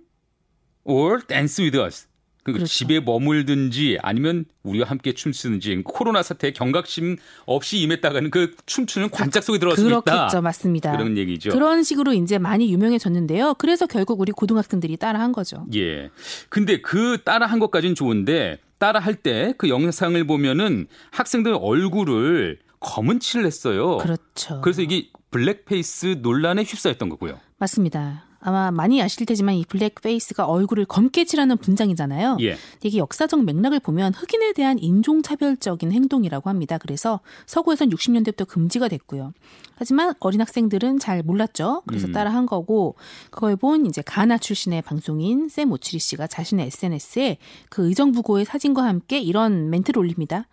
or 0.85 1.21
dance 1.27 1.63
with 1.63 1.77
us. 1.79 2.07
그러니까 2.45 2.59
그렇죠. 2.61 2.73
집에 2.75 3.01
머물든지 3.01 3.99
아니면 4.03 4.45
우리와 4.63 4.87
함께 4.87 5.13
춤추든지 5.15 5.83
코로나 5.85 6.23
사태에 6.23 6.53
경각심 6.53 7.17
없이 7.45 7.79
임했다가는 7.79 8.31
그 8.31 8.55
춤추는 8.67 9.11
관짝 9.11 9.43
속에 9.43 9.59
들어갈 9.59 9.77
수 9.77 9.85
있다. 9.85 10.01
그렇겠죠. 10.01 10.43
맞습니다. 10.43 10.93
그런 10.93 11.19
얘기죠. 11.19 11.51
그런 11.51 11.83
식으로 11.83 12.13
이제 12.13 12.39
많이 12.39 12.73
유명해졌는데요. 12.73 13.55
그래서 13.55 13.89
결국 13.89 14.21
우리 14.21 14.31
고등학생들이 14.31 14.97
따라한 14.97 15.33
거죠. 15.33 15.67
예. 15.75 16.11
근데 16.49 16.81
그 16.81 17.19
따라한 17.25 17.59
것까지는 17.59 17.97
좋은데 17.97 18.61
따라할 18.79 19.17
때 19.17 19.55
그 19.59 19.69
영상을 19.69 20.25
보면은 20.25 20.87
학생들 21.11 21.57
얼굴을 21.61 22.61
검은 22.79 23.19
칠을 23.19 23.45
했어요. 23.45 23.97
그렇죠. 23.97 24.61
그래서 24.61 24.83
이게 24.83 25.09
블랙페이스 25.33 26.19
논란에 26.23 26.63
휩싸였던 26.63 27.09
거고요. 27.09 27.41
맞습니다. 27.59 28.25
아마 28.47 28.71
많이 28.71 29.03
아실 29.03 29.27
테지만 29.27 29.57
이 29.57 29.65
blackface가 29.65 30.47
얼굴을 30.47 30.85
검게 30.85 31.25
칠하는 31.25 31.57
분장이잖아요. 31.57 32.37
예. 32.43 32.57
이게 32.85 32.99
역사적 32.99 33.45
맥락을 33.45 33.81
보면 33.81 34.15
흑인에 34.15 34.53
대한 34.53 34.79
인종차별적인 34.79 35.91
행동이라고 35.91 36.49
합니다. 36.49 36.79
그래서 36.79 37.19
서구에선 37.47 37.91
60년대부터 37.91 38.47
금지가 38.47 38.87
됐고요. 38.87 39.33
하지만 39.75 40.15
어린 40.21 40.41
학생들은 40.41 41.01
잘 41.01 41.25
몰랐죠. 41.25 41.83
그래서 41.87 42.07
음. 42.07 42.13
따라 42.13 42.33
한 42.33 42.47
거고 42.47 42.95
그걸 43.31 43.57
본 43.57 43.87
이제 43.87 44.01
가나 44.01 44.39
출신의 44.39 44.83
방송인 44.83 45.49
샘 45.49 45.73
오치리 45.73 45.99
씨가 45.99 46.29
자신의 46.29 46.67
SNS에 46.67 47.39
그 47.69 47.89
의정부고의 47.89 48.45
사진과 48.45 48.85
함께 48.85 49.19
이런 49.19 49.71
멘트를 49.71 49.99
올립니다. 49.99 50.47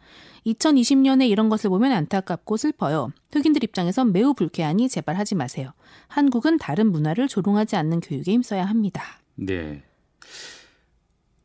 2020년에 0.45 1.29
이런 1.29 1.49
것을 1.49 1.69
보면 1.69 1.91
안타깝고 1.91 2.58
슬퍼요. 2.58 3.12
흑인들 3.32 3.63
입장에선 3.63 4.12
매우 4.12 4.34
불쾌하니 4.34 4.89
제발 4.89 5.17
하지 5.17 5.36
마세요. 5.36 5.71
한국은 6.08 6.58
다른 6.58 6.91
문화를 6.91 7.27
조롱하지 7.27 7.75
않는 7.75 8.01
교육에 8.01 8.32
힘써야 8.32 8.65
합니다. 8.65 9.03
네. 9.36 9.84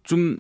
좀 0.02 0.38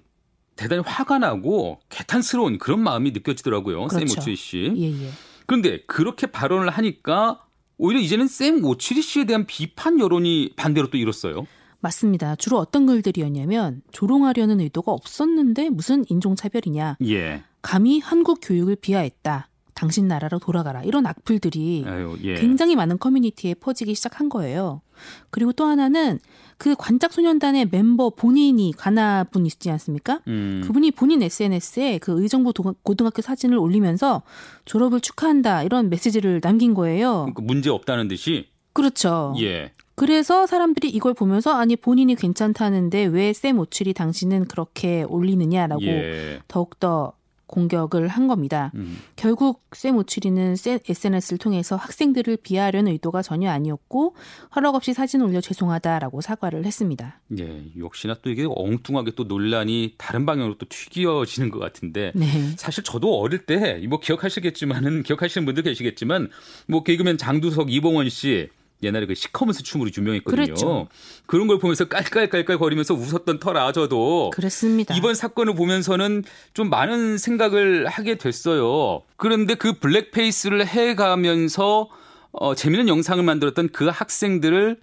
대단히 0.56 0.82
화가 0.84 1.18
나고 1.18 1.80
개탄스러운 1.88 2.58
그런 2.58 2.80
마음이 2.80 3.12
느껴지더라고요. 3.12 3.86
그렇죠. 3.86 4.06
쌤 4.06 4.18
오칠이 4.18 4.36
씨. 4.36 4.72
예, 4.76 5.06
예. 5.06 5.10
그런데 5.46 5.82
그렇게 5.86 6.26
발언을 6.26 6.68
하니까 6.70 7.46
오히려 7.76 8.00
이제는 8.00 8.26
쌤 8.26 8.64
오칠이 8.64 9.02
씨에 9.02 9.24
대한 9.24 9.46
비판 9.46 10.00
여론이 10.00 10.54
반대로 10.56 10.90
또 10.90 10.98
일었어요. 10.98 11.46
맞습니다. 11.80 12.34
주로 12.34 12.58
어떤 12.58 12.86
글들이었냐면 12.86 13.82
조롱하려는 13.92 14.60
의도가 14.60 14.90
없었는데 14.90 15.70
무슨 15.70 16.04
인종차별이냐. 16.08 16.96
예. 17.06 17.44
감히 17.62 18.00
한국 18.00 18.38
교육을 18.42 18.76
비하했다. 18.76 19.48
당신 19.78 20.08
나라로 20.08 20.40
돌아가라. 20.40 20.82
이런 20.82 21.06
악플들이 21.06 21.84
아유, 21.86 22.16
예. 22.24 22.34
굉장히 22.34 22.74
많은 22.74 22.98
커뮤니티에 22.98 23.54
퍼지기 23.54 23.94
시작한 23.94 24.28
거예요. 24.28 24.82
그리고 25.30 25.52
또 25.52 25.66
하나는 25.66 26.18
그 26.56 26.74
관짝 26.76 27.12
소년단의 27.12 27.68
멤버 27.70 28.10
본인이 28.10 28.72
가나 28.76 29.22
분 29.22 29.46
있지 29.46 29.70
않습니까? 29.70 30.20
음. 30.26 30.62
그분이 30.64 30.90
본인 30.90 31.22
SNS에 31.22 31.98
그 31.98 32.20
의정부 32.20 32.52
고등학교 32.82 33.22
사진을 33.22 33.56
올리면서 33.56 34.22
졸업을 34.64 35.00
축하한다 35.00 35.62
이런 35.62 35.90
메시지를 35.90 36.40
남긴 36.40 36.74
거예요. 36.74 37.26
그러니까 37.32 37.42
문제 37.42 37.70
없다는 37.70 38.08
듯이. 38.08 38.48
그렇죠. 38.72 39.34
예. 39.38 39.70
그래서 39.94 40.46
사람들이 40.46 40.88
이걸 40.88 41.14
보면서 41.14 41.54
아니 41.54 41.76
본인이 41.76 42.16
괜찮다는데 42.16 43.04
왜쌤 43.04 43.58
오칠이 43.58 43.94
당신은 43.94 44.46
그렇게 44.46 45.04
올리느냐라고 45.04 45.84
예. 45.84 46.40
더욱더 46.48 47.12
공격을 47.48 48.06
한 48.06 48.28
겁니다. 48.28 48.70
음. 48.76 48.98
결국 49.16 49.62
쌤 49.72 49.96
오칠이는 49.96 50.54
SNS를 50.88 51.38
통해서 51.38 51.74
학생들을 51.74 52.36
비하하려는 52.36 52.92
의도가 52.92 53.22
전혀 53.22 53.50
아니었고 53.50 54.14
허락 54.54 54.76
없이 54.76 54.94
사진 54.94 55.22
올려 55.22 55.40
죄송하다라고 55.40 56.20
사과를 56.20 56.64
했습니다. 56.64 57.20
네, 57.26 57.64
역시나 57.76 58.14
또 58.22 58.30
이게 58.30 58.46
엉뚱하게 58.48 59.12
또 59.16 59.24
논란이 59.24 59.94
다른 59.98 60.24
방향으로 60.24 60.58
또 60.58 60.66
튀겨지는 60.68 61.50
것 61.50 61.58
같은데 61.58 62.12
네. 62.14 62.26
사실 62.56 62.84
저도 62.84 63.18
어릴 63.18 63.44
때 63.44 63.78
뭐 63.88 64.00
기억하시겠지만은 64.00 65.02
기억하시는 65.02 65.44
분들 65.44 65.62
계시겠지만 65.64 66.28
뭐 66.66 66.82
개그맨 66.82 67.16
장두석 67.18 67.72
이봉원 67.72 68.08
씨 68.10 68.48
옛날에 68.82 69.06
그 69.06 69.14
시커먼스 69.14 69.62
춤으로 69.62 69.90
유명했거든요. 69.96 70.44
그랬죠. 70.44 70.88
그런 71.26 71.46
걸 71.48 71.58
보면서 71.58 71.86
깔깔깔깔 71.86 72.58
거리면서 72.58 72.94
웃었던 72.94 73.40
터라 73.40 73.72
저도 73.72 74.30
그렇습니다. 74.32 74.94
이번 74.94 75.14
사건을 75.14 75.54
보면서는 75.54 76.24
좀 76.54 76.70
많은 76.70 77.18
생각을 77.18 77.86
하게 77.86 78.16
됐어요. 78.16 79.02
그런데 79.16 79.54
그 79.54 79.72
블랙페이스를 79.74 80.66
해가면서 80.66 81.88
어, 82.30 82.54
재미있는 82.54 82.88
영상을 82.88 83.22
만들었던 83.22 83.70
그 83.72 83.88
학생들을 83.88 84.76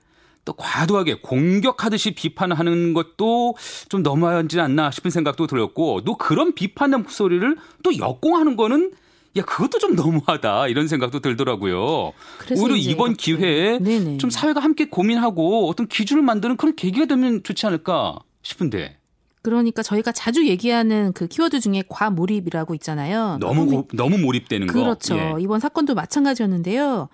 또 0.43 0.53
과도하게 0.53 1.21
공격하듯이 1.21 2.11
비판하는 2.11 2.93
것도 2.93 3.55
좀 3.89 4.03
너무하지 4.03 4.59
않나 4.59 4.91
싶은 4.91 5.09
생각도 5.09 5.47
들었고 5.47 6.03
또 6.03 6.17
그런 6.17 6.53
비판의 6.53 6.99
목소리를 6.99 7.57
또 7.81 7.97
역공하는 7.97 8.55
거는 8.55 8.91
야 9.37 9.41
그것도 9.43 9.79
좀 9.79 9.95
너무하다 9.95 10.67
이런 10.69 10.87
생각도 10.87 11.19
들더라고요. 11.19 12.13
오히려 12.57 12.75
이번 12.75 13.15
기회에 13.15 13.79
네네. 13.79 14.17
좀 14.17 14.29
사회가 14.29 14.61
함께 14.61 14.85
고민하고 14.85 15.67
어떤 15.69 15.87
기준을 15.87 16.23
만드는 16.23 16.55
그런 16.57 16.75
계기가 16.75 17.05
되면 17.05 17.43
좋지 17.43 17.65
않을까 17.65 18.19
싶은데. 18.43 18.97
그러니까 19.41 19.83
저희가 19.83 20.11
자주 20.11 20.47
얘기하는 20.47 21.11
그 21.13 21.27
키워드 21.27 21.59
중에 21.59 21.83
과몰입이라고 21.87 22.73
있잖아요. 22.75 23.37
너무 23.39 23.67
고, 23.67 23.87
너무 23.93 24.17
몰입되는 24.17 24.67
거. 24.67 24.73
그렇죠. 24.73 25.17
예. 25.17 25.33
이번 25.39 25.59
사건도 25.59 25.93
마찬가지였는데요. 25.95 27.09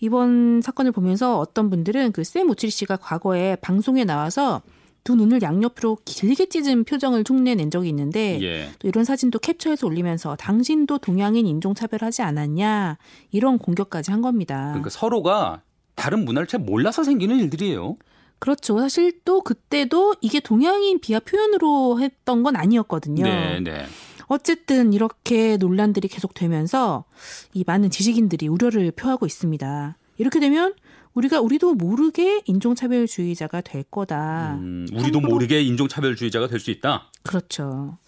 이번 0.00 0.60
사건을 0.62 0.92
보면서 0.92 1.38
어떤 1.38 1.70
분들은 1.70 2.12
그 2.12 2.22
쌤 2.24 2.50
오칠이 2.50 2.70
씨가 2.70 2.96
과거에 2.96 3.56
방송에 3.56 4.04
나와서 4.04 4.60
두 5.04 5.14
눈을 5.14 5.42
양옆으로 5.42 5.98
길게 6.04 6.46
찢은 6.46 6.84
표정을 6.84 7.24
흉내낸 7.26 7.70
적이 7.70 7.88
있는데 7.90 8.38
예. 8.42 8.70
또 8.78 8.88
이런 8.88 9.04
사진도 9.04 9.38
캡처해서 9.38 9.86
올리면서 9.86 10.36
당신도 10.36 10.98
동양인 10.98 11.46
인종차별하지 11.46 12.22
않았냐 12.22 12.98
이런 13.30 13.58
공격까지 13.58 14.10
한 14.10 14.20
겁니다. 14.20 14.68
그러니까 14.68 14.90
서로가 14.90 15.62
다른 15.94 16.24
문화를 16.24 16.46
잘 16.46 16.60
몰라서 16.60 17.02
생기는 17.04 17.38
일들이에요. 17.38 17.96
그렇죠. 18.38 18.78
사실 18.78 19.20
또 19.24 19.42
그때도 19.42 20.16
이게 20.20 20.40
동양인 20.40 20.98
비하 21.00 21.20
표현으로 21.20 22.00
했던 22.00 22.42
건 22.42 22.56
아니었거든요. 22.56 23.22
네, 23.22 23.60
네. 23.60 23.86
어쨌든 24.28 24.92
이렇게 24.92 25.56
논란들이 25.56 26.08
계속되면서 26.08 27.04
이 27.52 27.64
많은 27.66 27.90
지식인들이 27.90 28.48
우려를 28.48 28.92
표하고 28.92 29.26
있습니다. 29.26 29.96
이렇게 30.18 30.40
되면 30.40 30.74
우리가 31.14 31.40
우리도 31.40 31.74
모르게 31.74 32.42
인종차별주의자가 32.46 33.62
될 33.62 33.82
거다. 33.82 34.54
음, 34.54 34.86
우리도 34.92 35.20
모르게 35.20 35.60
인종차별주의자가 35.62 36.46
될 36.46 36.60
수 36.60 36.70
있다. 36.70 37.10
그렇죠. 37.22 37.98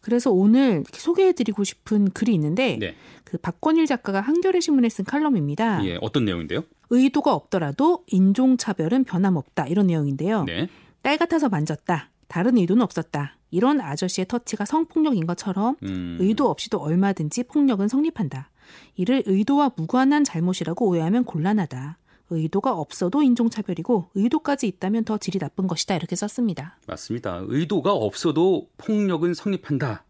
그래서 0.00 0.30
오늘 0.30 0.84
소개해드리고 0.92 1.64
싶은 1.64 2.10
글이 2.10 2.32
있는데 2.34 2.76
네. 2.78 2.94
그 3.24 3.38
박권일 3.38 3.86
작가가 3.86 4.20
한겨레 4.20 4.60
신문에 4.60 4.88
쓴 4.88 5.04
칼럼입니다. 5.04 5.84
예, 5.86 5.98
어떤 6.00 6.24
내용인데요? 6.24 6.62
의도가 6.90 7.32
없더라도 7.34 8.04
인종차별은 8.08 9.04
변함없다 9.04 9.66
이런 9.66 9.86
내용인데요. 9.86 10.44
네. 10.44 10.68
딸 11.02 11.16
같아서 11.18 11.48
만졌다. 11.48 12.10
다른 12.28 12.56
의도는 12.58 12.82
없었다. 12.82 13.36
이런 13.50 13.80
아저씨의 13.80 14.26
터치가 14.28 14.64
성폭력인 14.64 15.26
것처럼 15.26 15.76
음. 15.82 16.16
의도 16.20 16.48
없이도 16.50 16.78
얼마든지 16.78 17.44
폭력은 17.44 17.88
성립한다. 17.88 18.50
이를 18.96 19.22
의도와 19.26 19.72
무관한 19.76 20.24
잘못이라고 20.24 20.86
오해하면 20.86 21.24
곤란하다. 21.24 21.98
의도가 22.32 22.72
없어도 22.72 23.22
인종차별이고 23.22 24.10
의도까지 24.14 24.66
있다면 24.66 25.04
더 25.04 25.18
질이 25.18 25.38
나쁜 25.38 25.66
것이다 25.66 25.94
이렇게 25.96 26.16
썼습니다. 26.16 26.78
맞습니다. 26.86 27.42
의도가 27.46 27.92
없어도 27.92 28.68
폭력은 28.78 29.34
성립한다. 29.34 30.04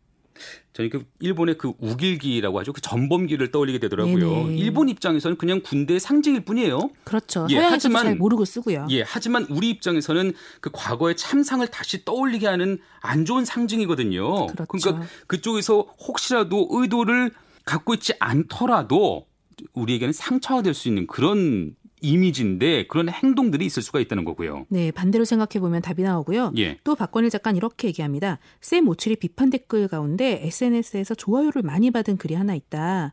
저희 0.72 0.88
그 0.88 1.04
일본의 1.20 1.58
그 1.58 1.74
우길기라고 1.78 2.58
하죠. 2.60 2.72
그 2.72 2.80
전범기를 2.80 3.52
떠올리게 3.52 3.78
되더라고요. 3.80 4.44
네네. 4.46 4.56
일본 4.56 4.88
입장에서는 4.88 5.36
그냥 5.36 5.60
군대의 5.62 6.00
상징일 6.00 6.44
뿐이에요. 6.44 6.90
그렇죠. 7.04 7.46
예, 7.50 7.58
하지만 7.58 8.04
잘 8.04 8.16
모르고 8.16 8.44
쓰고요. 8.46 8.86
예, 8.90 9.02
하지만 9.02 9.46
우리 9.50 9.68
입장에서는 9.70 10.32
그 10.60 10.70
과거의 10.72 11.16
참상을 11.16 11.64
다시 11.68 12.04
떠올리게 12.04 12.46
하는 12.46 12.78
안 13.00 13.24
좋은 13.26 13.44
상징이거든요. 13.44 14.46
그렇죠. 14.46 14.66
그러니까 14.66 15.06
그쪽에서 15.26 15.82
혹시라도 16.08 16.66
의도를 16.70 17.30
갖고 17.64 17.92
있지 17.94 18.14
않더라도 18.18 19.26
우리에게는 19.74 20.12
상처가 20.12 20.62
될 20.62 20.74
수 20.74 20.88
있는 20.88 21.06
그런 21.06 21.76
이미지인데 22.02 22.86
그런 22.88 23.08
행동들이 23.08 23.64
있을 23.64 23.82
수가 23.82 24.00
있다는 24.00 24.24
거고요. 24.24 24.66
네, 24.68 24.90
반대로 24.90 25.24
생각해 25.24 25.60
보면 25.60 25.80
답이 25.80 26.02
나오고요. 26.02 26.52
예. 26.58 26.76
또 26.84 26.94
박건일 26.94 27.30
작가는 27.30 27.56
이렇게 27.56 27.88
얘기합니다. 27.88 28.38
쌤 28.60 28.88
오칠이 28.88 29.16
비판 29.16 29.50
댓글 29.50 29.88
가운데 29.88 30.40
SNS에서 30.42 31.14
좋아요를 31.14 31.62
많이 31.62 31.90
받은 31.90 32.16
글이 32.18 32.34
하나 32.34 32.54
있다. 32.54 33.12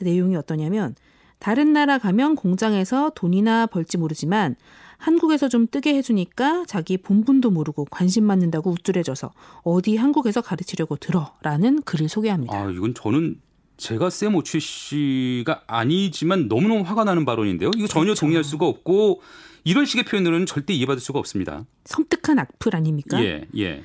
내용이 0.00 0.34
어떠냐면 0.36 0.94
다른 1.38 1.72
나라 1.72 1.98
가면 1.98 2.36
공장에서 2.36 3.12
돈이나 3.14 3.66
벌지 3.66 3.98
모르지만 3.98 4.56
한국에서 4.98 5.48
좀 5.48 5.66
뜨게 5.70 5.94
해주니까 5.94 6.64
자기 6.66 6.98
본분도 6.98 7.50
모르고 7.50 7.86
관심 7.90 8.28
받는다고 8.28 8.70
우쭐해져서 8.70 9.32
어디 9.62 9.96
한국에서 9.96 10.42
가르치려고 10.42 10.96
들어라는 10.96 11.82
글을 11.82 12.08
소개합니다. 12.08 12.54
아 12.54 12.70
이건 12.70 12.92
저는 12.94 13.40
제가 13.80 14.10
쌤 14.10 14.34
오치 14.36 14.60
씨가 14.60 15.62
아니지만 15.66 16.48
너무너무 16.48 16.82
화가 16.82 17.04
나는 17.04 17.24
발언인데요. 17.24 17.70
이거 17.76 17.86
전혀 17.86 18.04
그렇죠. 18.06 18.20
동의할 18.20 18.44
수가 18.44 18.66
없고 18.66 19.22
이런 19.64 19.86
식의 19.86 20.04
표현으로는 20.04 20.46
절대 20.46 20.74
이해받을 20.74 21.00
수가 21.00 21.18
없습니다. 21.18 21.64
섬뜩한 21.86 22.38
악플 22.38 22.76
아닙니까? 22.76 23.22
예, 23.24 23.46
예. 23.56 23.82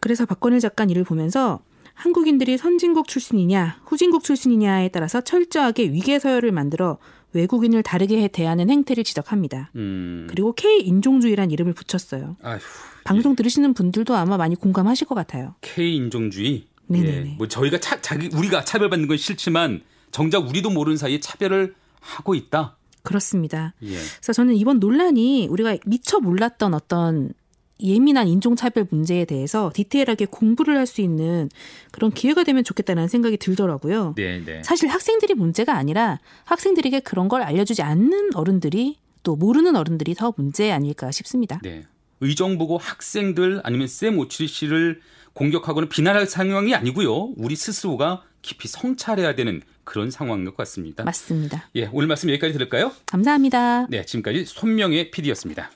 그래서 0.00 0.24
박건일 0.24 0.60
작가 0.60 0.84
이를 0.84 1.04
보면서 1.04 1.60
한국인들이 1.94 2.58
선진국 2.58 3.08
출신이냐 3.08 3.80
후진국 3.84 4.24
출신이냐에 4.24 4.88
따라서 4.88 5.20
철저하게 5.20 5.84
위계 5.84 6.18
서열을 6.18 6.50
만들어 6.52 6.98
외국인을 7.32 7.82
다르게 7.82 8.28
대하는 8.28 8.70
행태를 8.70 9.04
지적합니다. 9.04 9.70
음. 9.76 10.26
그리고 10.30 10.54
K 10.54 10.80
인종주의란 10.80 11.50
이름을 11.50 11.74
붙였어요. 11.74 12.36
아휴, 12.42 12.58
방송 13.04 13.32
예. 13.32 13.36
들으시는 13.36 13.74
분들도 13.74 14.14
아마 14.16 14.38
많이 14.38 14.56
공감하실 14.56 15.06
것 15.06 15.14
같아요. 15.14 15.54
K 15.60 15.96
인종주의. 15.96 16.66
네. 16.88 17.34
뭐 17.38 17.48
저희가 17.48 17.78
차, 17.80 18.00
자기 18.00 18.28
우리가 18.32 18.64
차별받는 18.64 19.08
건 19.08 19.16
싫지만 19.16 19.82
정작 20.10 20.48
우리도 20.48 20.70
모르는 20.70 20.96
사이에 20.96 21.20
차별을 21.20 21.74
하고 22.00 22.34
있다. 22.34 22.76
그렇습니다. 23.02 23.74
예. 23.82 23.94
그래서 23.94 24.32
저는 24.32 24.56
이번 24.56 24.80
논란이 24.80 25.48
우리가 25.48 25.76
미처 25.86 26.18
몰랐던 26.18 26.74
어떤 26.74 27.32
예민한 27.80 28.26
인종차별 28.26 28.86
문제에 28.90 29.24
대해서 29.26 29.70
디테일하게 29.74 30.26
공부를 30.26 30.76
할 30.78 30.86
수 30.86 31.02
있는 31.02 31.50
그런 31.90 32.10
기회가 32.10 32.42
되면 32.42 32.64
좋겠다는 32.64 33.08
생각이 33.08 33.36
들더라고요. 33.36 34.14
네, 34.16 34.42
네. 34.44 34.62
사실 34.62 34.88
학생들이 34.88 35.34
문제가 35.34 35.76
아니라 35.76 36.18
학생들에게 36.44 37.00
그런 37.00 37.28
걸 37.28 37.42
알려주지 37.42 37.82
않는 37.82 38.30
어른들이 38.34 38.96
또 39.22 39.36
모르는 39.36 39.76
어른들이 39.76 40.14
더 40.14 40.32
문제 40.36 40.72
아닐까 40.72 41.10
싶습니다. 41.10 41.60
네. 41.62 41.84
의정부고 42.20 42.78
학생들 42.78 43.60
아니면 43.62 43.88
쌤 43.88 44.18
오칠이 44.18 44.48
씨를 44.48 45.00
공격하거나 45.36 45.88
비난할 45.88 46.26
상황이 46.26 46.74
아니고요. 46.74 47.34
우리 47.36 47.56
스스로가 47.56 48.22
깊이 48.40 48.68
성찰해야 48.68 49.34
되는 49.34 49.60
그런 49.84 50.10
상황인 50.10 50.46
것 50.46 50.56
같습니다. 50.56 51.04
맞습니다. 51.04 51.68
예, 51.76 51.88
오늘 51.92 52.08
말씀 52.08 52.30
여기까지 52.30 52.54
들을까요? 52.54 52.90
감사합니다. 53.04 53.86
네, 53.88 54.04
지금까지 54.04 54.46
손명의 54.46 55.10
PD였습니다. 55.10 55.70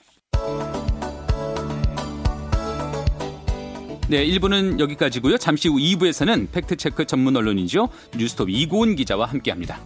네, 4.09 4.27
1부는 4.27 4.81
여기까지고요. 4.81 5.37
잠시 5.37 5.69
후 5.69 5.77
2부에서는 5.77 6.51
팩트체크 6.51 7.05
전문 7.07 7.37
언론이죠. 7.37 7.91
뉴스톱 8.17 8.49
이고은 8.51 8.97
기자와 8.97 9.27
함께합니다. 9.27 9.79